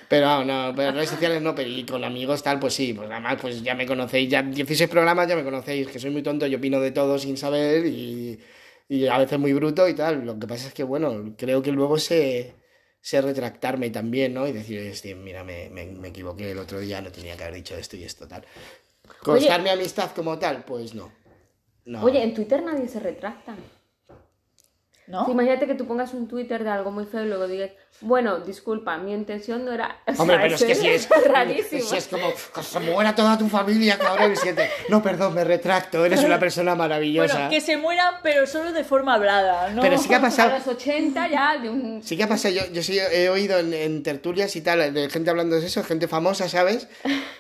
[0.09, 3.39] Pero no, pero redes sociales no, pero y con amigos tal, pues sí, pues además
[3.41, 6.59] pues ya me conocéis, ya 16 programas ya me conocéis, que soy muy tonto, yo
[6.59, 8.39] opino de todo sin saber y,
[8.89, 10.25] y a veces muy bruto y tal.
[10.25, 12.55] Lo que pasa es que, bueno, creo que luego sé,
[13.07, 14.49] sé retractarme también, ¿no?
[14.49, 17.55] Y decir, "Hostia, mira, me, me, me equivoqué el otro día, no tenía que haber
[17.55, 18.45] dicho esto y esto tal.
[19.23, 20.65] ¿Costarme amistad como tal?
[20.65, 21.13] Pues no.
[21.85, 22.03] no.
[22.03, 23.55] Oye, en Twitter nadie se retracta.
[25.07, 25.25] ¿No?
[25.25, 28.41] Sí, imagínate que tú pongas un Twitter de algo muy feo y luego digas, bueno,
[28.41, 30.01] disculpa, mi intención no era.
[30.07, 31.83] O Hombre, sea, pero es que si es, rarísimo.
[31.83, 35.45] si es como que se muera toda tu familia, cabrón, y siente, no, perdón, me
[35.45, 37.35] retracto, eres una persona maravillosa.
[37.35, 39.81] Bueno, que se mueran, pero solo de forma hablada, ¿no?
[39.81, 42.03] Pero sí que ha A pasado, los 80 ya de un.
[42.03, 45.09] sí que ha pasado, yo, yo sí he oído en, en tertulias y tal, de
[45.09, 46.89] gente hablando de eso, gente famosa, ¿sabes?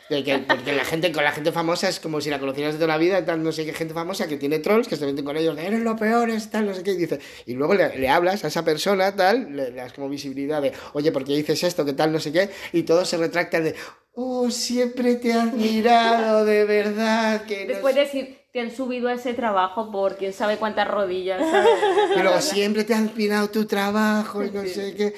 [0.08, 2.78] De que, porque la gente, con la gente famosa es como si la conocieras de
[2.78, 5.24] toda la vida, tal, no sé qué gente famosa que tiene trolls, que se meten
[5.24, 7.74] con ellos, de eres lo peor, es tal, no sé qué, y dice, y luego
[7.74, 11.24] le, le hablas a esa persona, tal, le, le das como visibilidad de, oye, ¿por
[11.24, 12.50] qué dices esto, qué tal, no sé qué?
[12.72, 13.74] Y todos se retractan de,
[14.16, 17.44] oh, siempre te he admirado, de verdad.
[17.44, 20.88] Que no Después de decir, te han subido a ese trabajo por quién sabe cuántas
[20.88, 21.40] rodillas.
[21.40, 21.68] ¿sabes?
[22.22, 25.14] Luego siempre te ha admirado tu trabajo y no sé qué.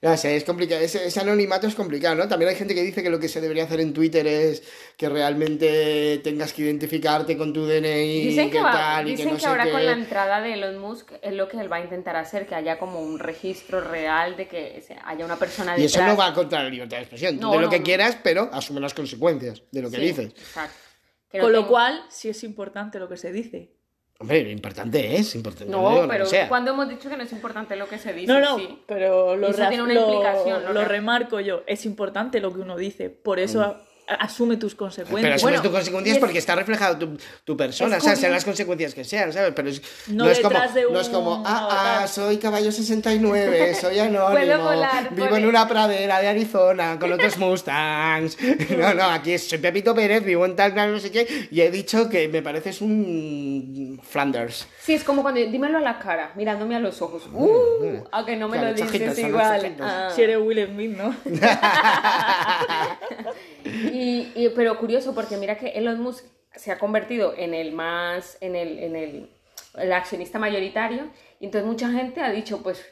[0.00, 0.80] No es complicado.
[0.80, 2.28] Ese, ese anonimato es complicado, ¿no?
[2.28, 4.62] También hay gente que dice que lo que se debería hacer en Twitter es
[4.96, 8.26] que realmente tengas que identificarte con tu DNI.
[8.26, 9.72] Dicen que, va- tal, y dicen no que sé ahora qué.
[9.72, 12.54] con la entrada de Elon Musk es lo que él va a intentar hacer, que
[12.54, 15.96] haya como un registro real de que haya una persona Y detrás.
[16.04, 17.38] eso no va contra la libertad de expresión.
[17.40, 17.84] No, de lo no, que no.
[17.84, 20.26] quieras, pero asume las consecuencias de lo que Sí, dices.
[20.26, 20.76] Exacto.
[21.28, 23.72] Que no Con lo cual, sí es importante lo que se dice.
[24.20, 25.70] Hombre, lo importante es, importante.
[25.70, 26.48] No, digo pero sea.
[26.48, 28.80] cuando hemos dicho que no es importante lo que se dice, No, no, sí.
[28.86, 31.62] pero lo, Y eso tiene una lo- implicación, lo remarco yo.
[31.68, 35.34] Es importante lo que uno dice, por eso a- asume tus Pero consecuencias.
[35.34, 38.44] asumes Bueno, tus consecuencias es- porque está reflejado tu, tu persona, o sea, sean las
[38.44, 39.52] consecuencias que sean, ¿sabes?
[39.54, 42.72] Pero es- No no, es como, de no es como, un ah, ah, soy caballo
[42.72, 48.36] 69, soy anónimo, Puedo volar vivo en una pradera de Arizona con otros Mustangs.
[48.78, 52.08] No, no, aquí soy Pepito Pérez, vivo en tal, no sé qué, y he dicho
[52.08, 54.66] que me pareces un Flanders.
[54.80, 57.24] Sí, es como cuando dímelo a la cara, mirándome a los ojos.
[57.32, 59.76] Uh, a que no me Claro, lo dices igual.
[59.80, 60.10] Ah.
[60.14, 61.14] Si eres Will Smith, ¿no?
[63.92, 68.56] Y, pero curioso porque mira que Elon Musk se ha convertido en el más, en
[68.56, 69.30] el, en el,
[69.76, 71.10] el accionista mayoritario
[71.40, 72.84] y entonces mucha gente ha dicho, pues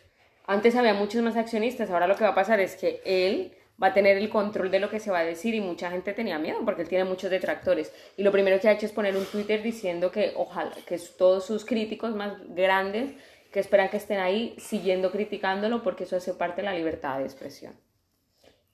[0.47, 3.53] antes había muchos más accionistas, ahora lo que va a pasar es que él
[3.83, 6.13] va a tener el control de lo que se va a decir y mucha gente
[6.13, 7.93] tenía miedo porque él tiene muchos detractores.
[8.17, 11.45] Y lo primero que ha hecho es poner un Twitter diciendo que ojalá que todos
[11.45, 13.13] sus críticos más grandes
[13.53, 17.25] que esperan que estén ahí siguiendo criticándolo porque eso hace parte de la libertad de
[17.25, 17.75] expresión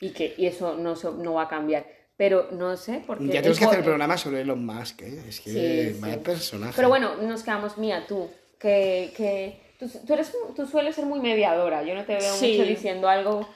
[0.03, 1.86] y que y eso no, no va a cambiar.
[2.16, 3.26] Pero no sé, porque...
[3.26, 5.22] Ya tenemos que hacer el programa sobre Elon Musk, ¿eh?
[5.28, 5.50] Es que
[5.92, 6.20] Sí, vaya sí.
[6.20, 6.72] personaje.
[6.76, 8.28] Pero bueno, nos quedamos, Mía, tú,
[8.59, 12.53] que, que tú, tú eres, tú sueles ser muy mediadora, yo no te veo Sí.
[12.59, 13.48] mucho diciendo algo...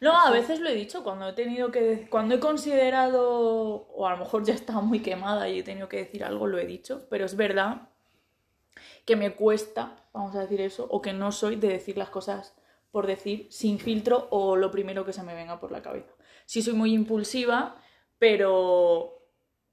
[0.00, 4.10] No, a veces lo he dicho cuando he tenido que cuando he considerado o a
[4.12, 7.06] lo mejor ya estaba muy quemada y he tenido que decir algo lo he dicho,
[7.08, 7.88] pero es verdad
[9.06, 12.54] que me cuesta, vamos a decir eso, o que no soy de decir las cosas
[12.94, 16.12] por decir sin filtro o lo primero que se me venga por la cabeza.
[16.46, 17.74] Sí soy muy impulsiva,
[18.18, 19.18] pero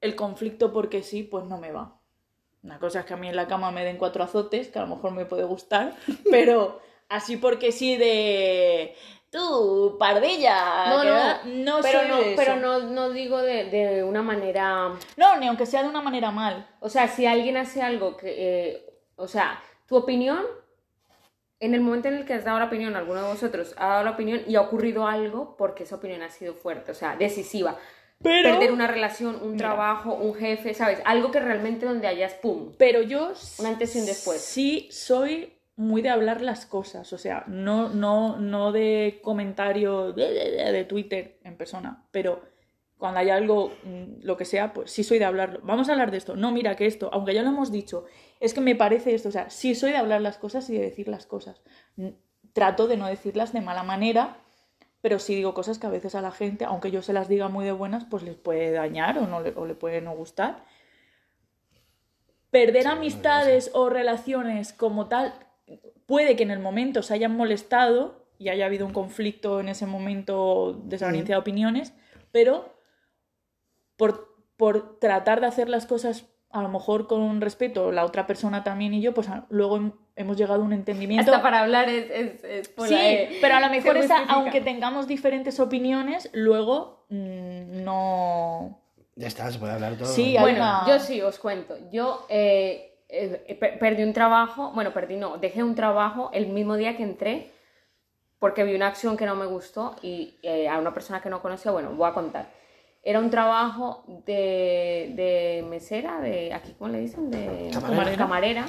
[0.00, 2.00] el conflicto porque sí, pues no me va.
[2.64, 4.82] Una cosa es que a mí en la cama me den cuatro azotes, que a
[4.82, 5.94] lo mejor me puede gustar,
[6.32, 8.96] pero así porque sí de
[9.30, 14.22] tú, pardilla, No, no, no pero no, de pero no, no digo de, de una
[14.22, 14.98] manera...
[15.16, 16.66] No, ni aunque sea de una manera mal.
[16.80, 18.34] O sea, si alguien hace algo que...
[18.36, 20.44] eh, o sea, tu opinión,
[21.62, 24.04] en el momento en el que has dado la opinión, alguno de vosotros ha dado
[24.04, 27.78] la opinión y ha ocurrido algo porque esa opinión ha sido fuerte, o sea, decisiva.
[28.22, 29.68] Pero, Perder una relación, un Mira.
[29.68, 31.00] trabajo, un jefe, ¿sabes?
[31.04, 32.72] Algo que realmente donde hayas, ¡pum!
[32.78, 34.40] pero yo Un antes y un después.
[34.40, 40.30] sí soy muy de hablar las cosas, o sea, no, no, no de comentario de,
[40.32, 42.42] de- de- de Twitter en persona, pero
[43.02, 45.58] cuando hay algo, mm, lo que sea, pues sí soy de hablarlo.
[45.64, 46.36] Vamos a hablar de esto.
[46.36, 48.04] No, mira que esto, aunque ya lo hemos dicho,
[48.38, 50.82] es que me parece esto, o sea, sí soy de hablar las cosas y de
[50.82, 51.60] decir las cosas.
[51.96, 52.10] Mm,
[52.52, 54.36] Trato de no decirlas de mala manera,
[55.00, 57.48] pero sí digo cosas que a veces a la gente, aunque yo se las diga
[57.48, 60.64] muy de buenas, pues les puede dañar o, no le, o le puede no gustar.
[62.52, 65.34] Perder amistades o relaciones como tal,
[66.06, 69.86] puede que en el momento se hayan molestado y haya habido un conflicto en ese
[69.86, 71.94] momento de desavenencia de opiniones,
[72.30, 72.80] pero
[73.96, 78.62] por, por tratar de hacer las cosas a lo mejor con respeto, la otra persona
[78.62, 81.30] también y yo, pues a- luego hem- hemos llegado a un entendimiento.
[81.30, 83.38] Hasta para hablar es, es, es por Sí, la E.
[83.40, 88.78] pero a lo mejor esa, aunque tengamos diferentes opiniones, luego mm, no...
[89.16, 90.08] Ya está, se puede hablar todo.
[90.08, 91.76] Sí, Bueno, una- yo sí, os cuento.
[91.90, 96.76] Yo eh, eh, per- perdí un trabajo, bueno, perdí no, dejé un trabajo el mismo
[96.76, 97.50] día que entré
[98.38, 101.40] porque vi una acción que no me gustó y eh, a una persona que no
[101.40, 102.48] conocía, bueno, voy a contar.
[103.02, 107.30] Era un trabajo de, de mesera, de, aquí, ¿cómo le dicen?
[107.30, 108.16] De Camarera.
[108.16, 108.66] camarera,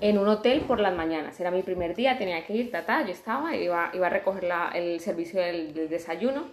[0.00, 1.38] en un hotel por las mañanas.
[1.38, 4.70] Era mi primer día, tenía que ir, tata, yo estaba, iba, iba a recoger la-
[4.74, 6.46] el servicio del, del desayuno.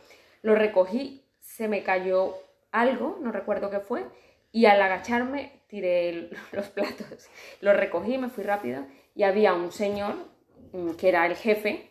[0.43, 2.35] Lo recogí, se me cayó
[2.71, 4.05] algo, no recuerdo qué fue,
[4.51, 7.27] y al agacharme tiré los platos.
[7.61, 8.85] Los recogí, me fui rápido,
[9.15, 10.13] y había un señor
[10.73, 11.89] mm, que era el jefe,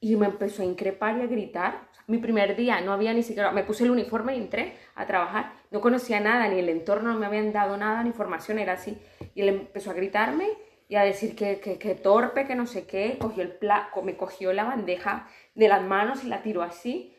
[0.00, 1.91] y me empezó a increpar y a gritar.
[2.12, 5.54] Mi primer día no había ni siquiera, me puse el uniforme y entré a trabajar.
[5.70, 8.98] No conocía nada, ni el entorno, no me habían dado nada, ni información, era así.
[9.34, 10.46] Y él empezó a gritarme
[10.88, 13.16] y a decir que, que, que torpe, que no sé qué.
[13.18, 17.16] Cogió el pla- me cogió la bandeja de las manos y la tiró así.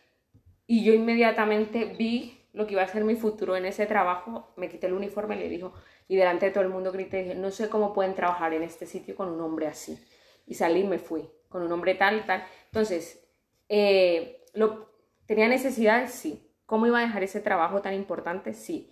[0.67, 4.53] Y yo inmediatamente vi lo que iba a ser mi futuro en ese trabajo.
[4.57, 5.73] Me quité el uniforme y le dijo,
[6.07, 8.85] y delante de todo el mundo grité, dije, no sé cómo pueden trabajar en este
[8.85, 9.97] sitio con un hombre así.
[10.45, 12.45] Y salí y me fui, con un hombre tal, tal.
[12.67, 13.25] Entonces,
[13.69, 14.89] eh, lo,
[15.25, 16.11] ¿tenía necesidades?
[16.11, 16.49] Sí.
[16.65, 18.53] ¿Cómo iba a dejar ese trabajo tan importante?
[18.53, 18.89] Sí.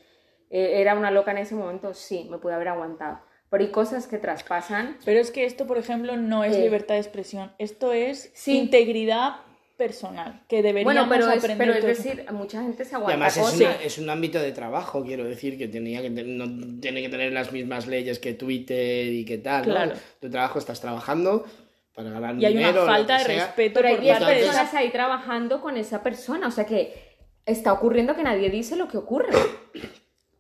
[0.50, 1.94] Eh, ¿Era una loca en ese momento?
[1.94, 3.20] Sí, me pude haber aguantado.
[3.50, 4.98] Pero hay cosas que traspasan.
[5.06, 6.62] Pero es que esto, por ejemplo, no es Eh.
[6.62, 7.52] libertad de expresión.
[7.58, 8.58] Esto es Sí.
[8.58, 9.36] integridad
[9.78, 13.14] personal, que deberíamos Bueno, pero es, aprender pero es decir, mucha gente se Y aguanta
[13.26, 16.80] además es, una- es un ámbito de trabajo, quiero decir, que tenía que ten- no
[16.80, 19.68] tiene que tener las mismas leyes que Twitter y que tal.
[19.68, 19.74] ¿no?
[19.74, 19.94] Claro.
[20.20, 21.46] Tu trabajo estás trabajando
[22.04, 22.86] para ganar Y hay una dinero.
[22.86, 23.46] lo falta de sea.
[23.46, 26.48] respeto Pero hay por 10 parte de personas ahí trabajando con esa persona.
[26.48, 29.30] O sea que está ocurriendo que nadie dice lo que ocurre.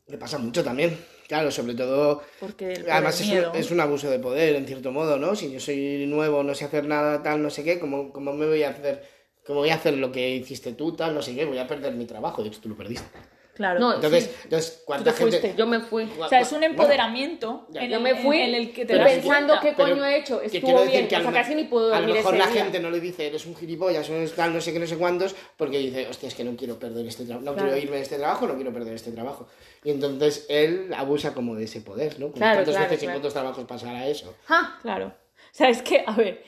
[0.08, 0.98] Me pasa mucho también.
[1.28, 2.22] Claro, sobre todo.
[2.42, 5.36] Porque Además es un, es un abuso de poder, en cierto modo, ¿no?
[5.36, 8.46] Si yo soy nuevo, no sé hacer nada, tal, no sé qué, ¿cómo, cómo me
[8.46, 9.02] voy a hacer?
[9.46, 11.46] ¿Cómo voy a hacer lo que hiciste tú, tal, no sé qué?
[11.46, 12.44] Voy a perder mi trabajo.
[12.44, 13.08] De hecho, tú lo perdiste.
[13.54, 13.80] Claro.
[13.80, 14.32] No, Entonces, sí.
[14.46, 15.40] entonces ¿cuánta te gente...?
[15.40, 15.58] fuiste.
[15.58, 16.10] Yo me fui.
[16.20, 18.86] o sea, es un Bueno, empoderamiento ya, en Yo el, me fui en el que
[18.86, 20.42] te pensando qué coño he hecho.
[20.42, 21.08] Estuvo bien.
[21.08, 22.64] que o sea, casi ni puedo a lo dormir mejor ese la día.
[22.64, 25.36] gente no le dice eres un gilipollas eres tal, no sé qué, no sé cuántos,
[25.58, 27.70] porque dice, hostia, es que no quiero perder este trabajo, no Claro.
[27.70, 29.48] quiero irme de este trabajo, no quiero perder este trabajo.
[29.84, 32.32] Y entonces él abusa como de ese poder, ¿no?
[32.32, 34.36] Claro, ¿Cuántas claro, veces y cuántos trabajos pasará eso?
[34.46, 34.80] ¡Ja!
[34.82, 35.08] Claro.
[35.08, 36.44] O sea, es que, a ver.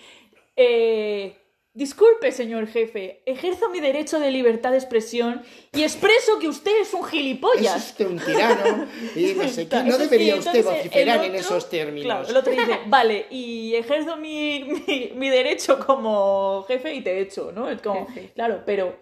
[0.56, 1.36] eh,
[1.74, 3.22] disculpe, señor jefe.
[3.26, 5.42] Ejerzo mi derecho de libertad de expresión
[5.74, 7.86] y expreso que usted es un Es gilipollas.
[7.88, 9.78] usted un tirano y no sé qué.
[9.78, 12.06] No Eso sí, debería usted entonces, vociferar en esos términos.
[12.06, 17.20] Claro, el otro dice, vale, y ejerzo mi, mi, mi derecho como jefe y te
[17.20, 17.70] echo, ¿no?
[17.70, 18.96] Es como, claro, pero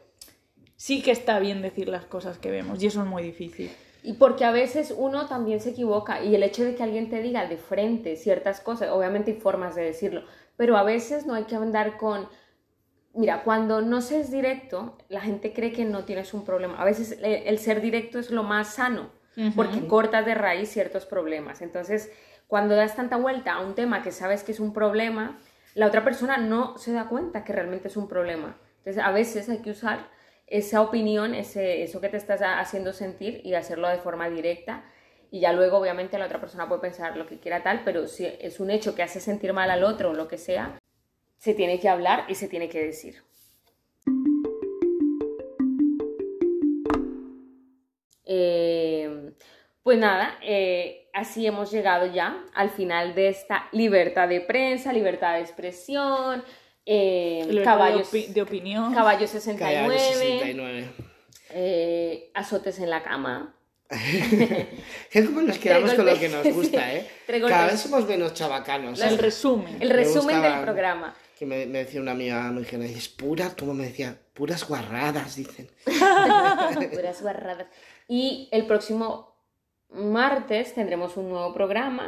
[0.75, 3.69] sí que está bien decir las cosas que vemos y eso es muy difícil.
[4.03, 7.21] Y porque a veces uno también se equivoca y el hecho de que alguien te
[7.21, 10.23] diga de frente ciertas cosas, obviamente hay formas de decirlo,
[10.57, 12.27] pero a veces no hay que andar con...
[13.13, 16.81] Mira, cuando no se es directo, la gente cree que no tienes un problema.
[16.81, 19.09] A veces eh, el ser directo es lo más sano,
[19.55, 21.61] porque cortas de raíz ciertos problemas.
[21.61, 22.11] Entonces,
[22.47, 25.39] cuando das tanta vuelta a un tema que sabes que es un problema,
[25.75, 28.57] la otra persona no se da cuenta que realmente es un problema.
[28.79, 30.07] Entonces, a veces hay que usar
[30.47, 34.83] esa opinión, ese, eso que te estás ha- haciendo sentir y hacerlo de forma directa.
[35.31, 38.25] Y ya luego, obviamente, la otra persona puede pensar lo que quiera tal, pero si
[38.25, 40.77] es un hecho que hace sentir mal al otro o lo que sea,
[41.43, 43.15] se tiene que hablar y se tiene que decir.
[48.25, 49.31] Eh,
[49.83, 55.33] pues nada, eh, así hemos llegado ya al final de esta libertad de prensa, libertad
[55.33, 56.43] de expresión,
[56.85, 58.93] eh, caballos, de, opi- de opinión.
[58.93, 60.89] caballo Calla, 69, de 69.
[61.49, 63.55] eh, azotes en la cama.
[65.11, 66.93] Es como nos quedamos con lo que nos gusta.
[66.93, 67.09] ¿eh?
[67.27, 69.01] Cada vez somos menos chabacanos.
[69.01, 69.77] El resumen.
[69.81, 71.15] El Me resumen gustaba- del programa.
[71.41, 75.71] Que me, me decía una amiga mexicana, dices, puras, como me decía, puras guarradas, dicen.
[76.93, 77.65] Puras guarradas.
[78.07, 79.35] Y el próximo
[79.89, 82.07] martes tendremos un nuevo programa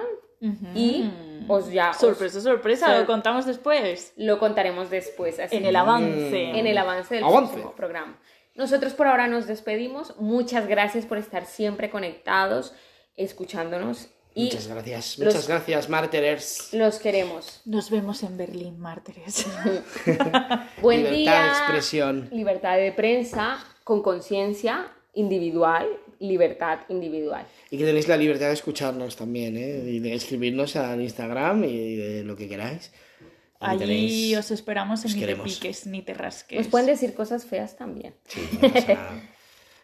[0.76, 1.10] y
[1.48, 4.14] os ya os- Sorpresa, sorpresa, Sor- lo contamos después.
[4.18, 5.40] lo contaremos después.
[5.40, 6.52] así En el avance.
[6.52, 7.54] en el avance del Avance.
[7.54, 8.20] próximo programa.
[8.54, 10.16] Nosotros por ahora nos despedimos.
[10.20, 12.76] Muchas gracias por estar siempre conectados,
[13.16, 16.74] escuchándonos y Muchas gracias, los- muchas gracias, Martyrers.
[16.74, 17.62] los queremos.
[17.66, 19.46] Nos vemos en Berlín, mártires.
[20.82, 21.44] Buen Libertad día.
[21.44, 22.30] de expresión.
[22.32, 25.88] Libertad de prensa con conciencia individual,
[26.20, 27.46] libertad individual.
[27.70, 29.84] Y que tenéis la libertad de escucharnos también, ¿eh?
[29.88, 32.92] Y de escribirnos al Instagram y de lo que queráis.
[33.60, 33.80] Ahí Allí
[34.34, 36.58] tenéis- os esperamos en ni te piques ni te rasques.
[36.58, 38.14] Nos pueden decir cosas feas también.
[38.28, 39.30] Sí, no pasa nada.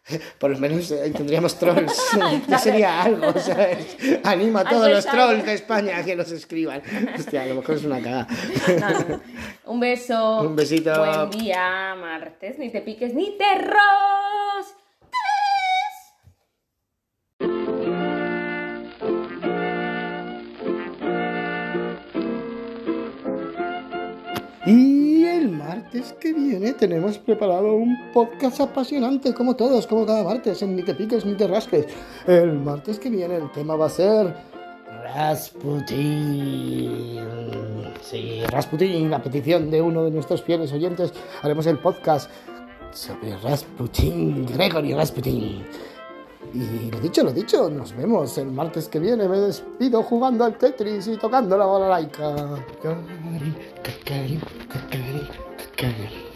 [0.39, 1.99] Por lo menos eh, tendríamos trolls.
[2.47, 3.97] Ya sería algo, ¿sabes?
[4.23, 6.81] Anima a todos los trolls de España a que nos escriban.
[7.17, 8.27] Hostia, a lo mejor es una cagada.
[8.79, 9.21] No, no, no.
[9.65, 10.41] Un beso.
[10.41, 10.97] Un besito.
[10.97, 12.57] Buen día, martes.
[12.57, 14.75] Ni te piques ni te ros.
[25.89, 30.83] Martes que viene tenemos preparado un podcast apasionante, como todos, como cada martes, en Ni
[30.83, 31.87] te piques ni te rasques.
[32.27, 34.35] El martes que viene el tema va a ser
[35.15, 35.97] Rasputin.
[38.01, 41.11] Sí, Rasputin, a petición de uno de nuestros fieles oyentes,
[41.41, 42.29] haremos el podcast
[42.91, 45.65] sobre Rasputin, Gregory Rasputin.
[46.53, 49.27] Y lo dicho, lo dicho, nos vemos el martes que viene.
[49.27, 52.59] Me despido jugando al Tetris y tocando la balalaika.
[53.81, 54.39] Cacari,
[55.79, 56.28] 干什？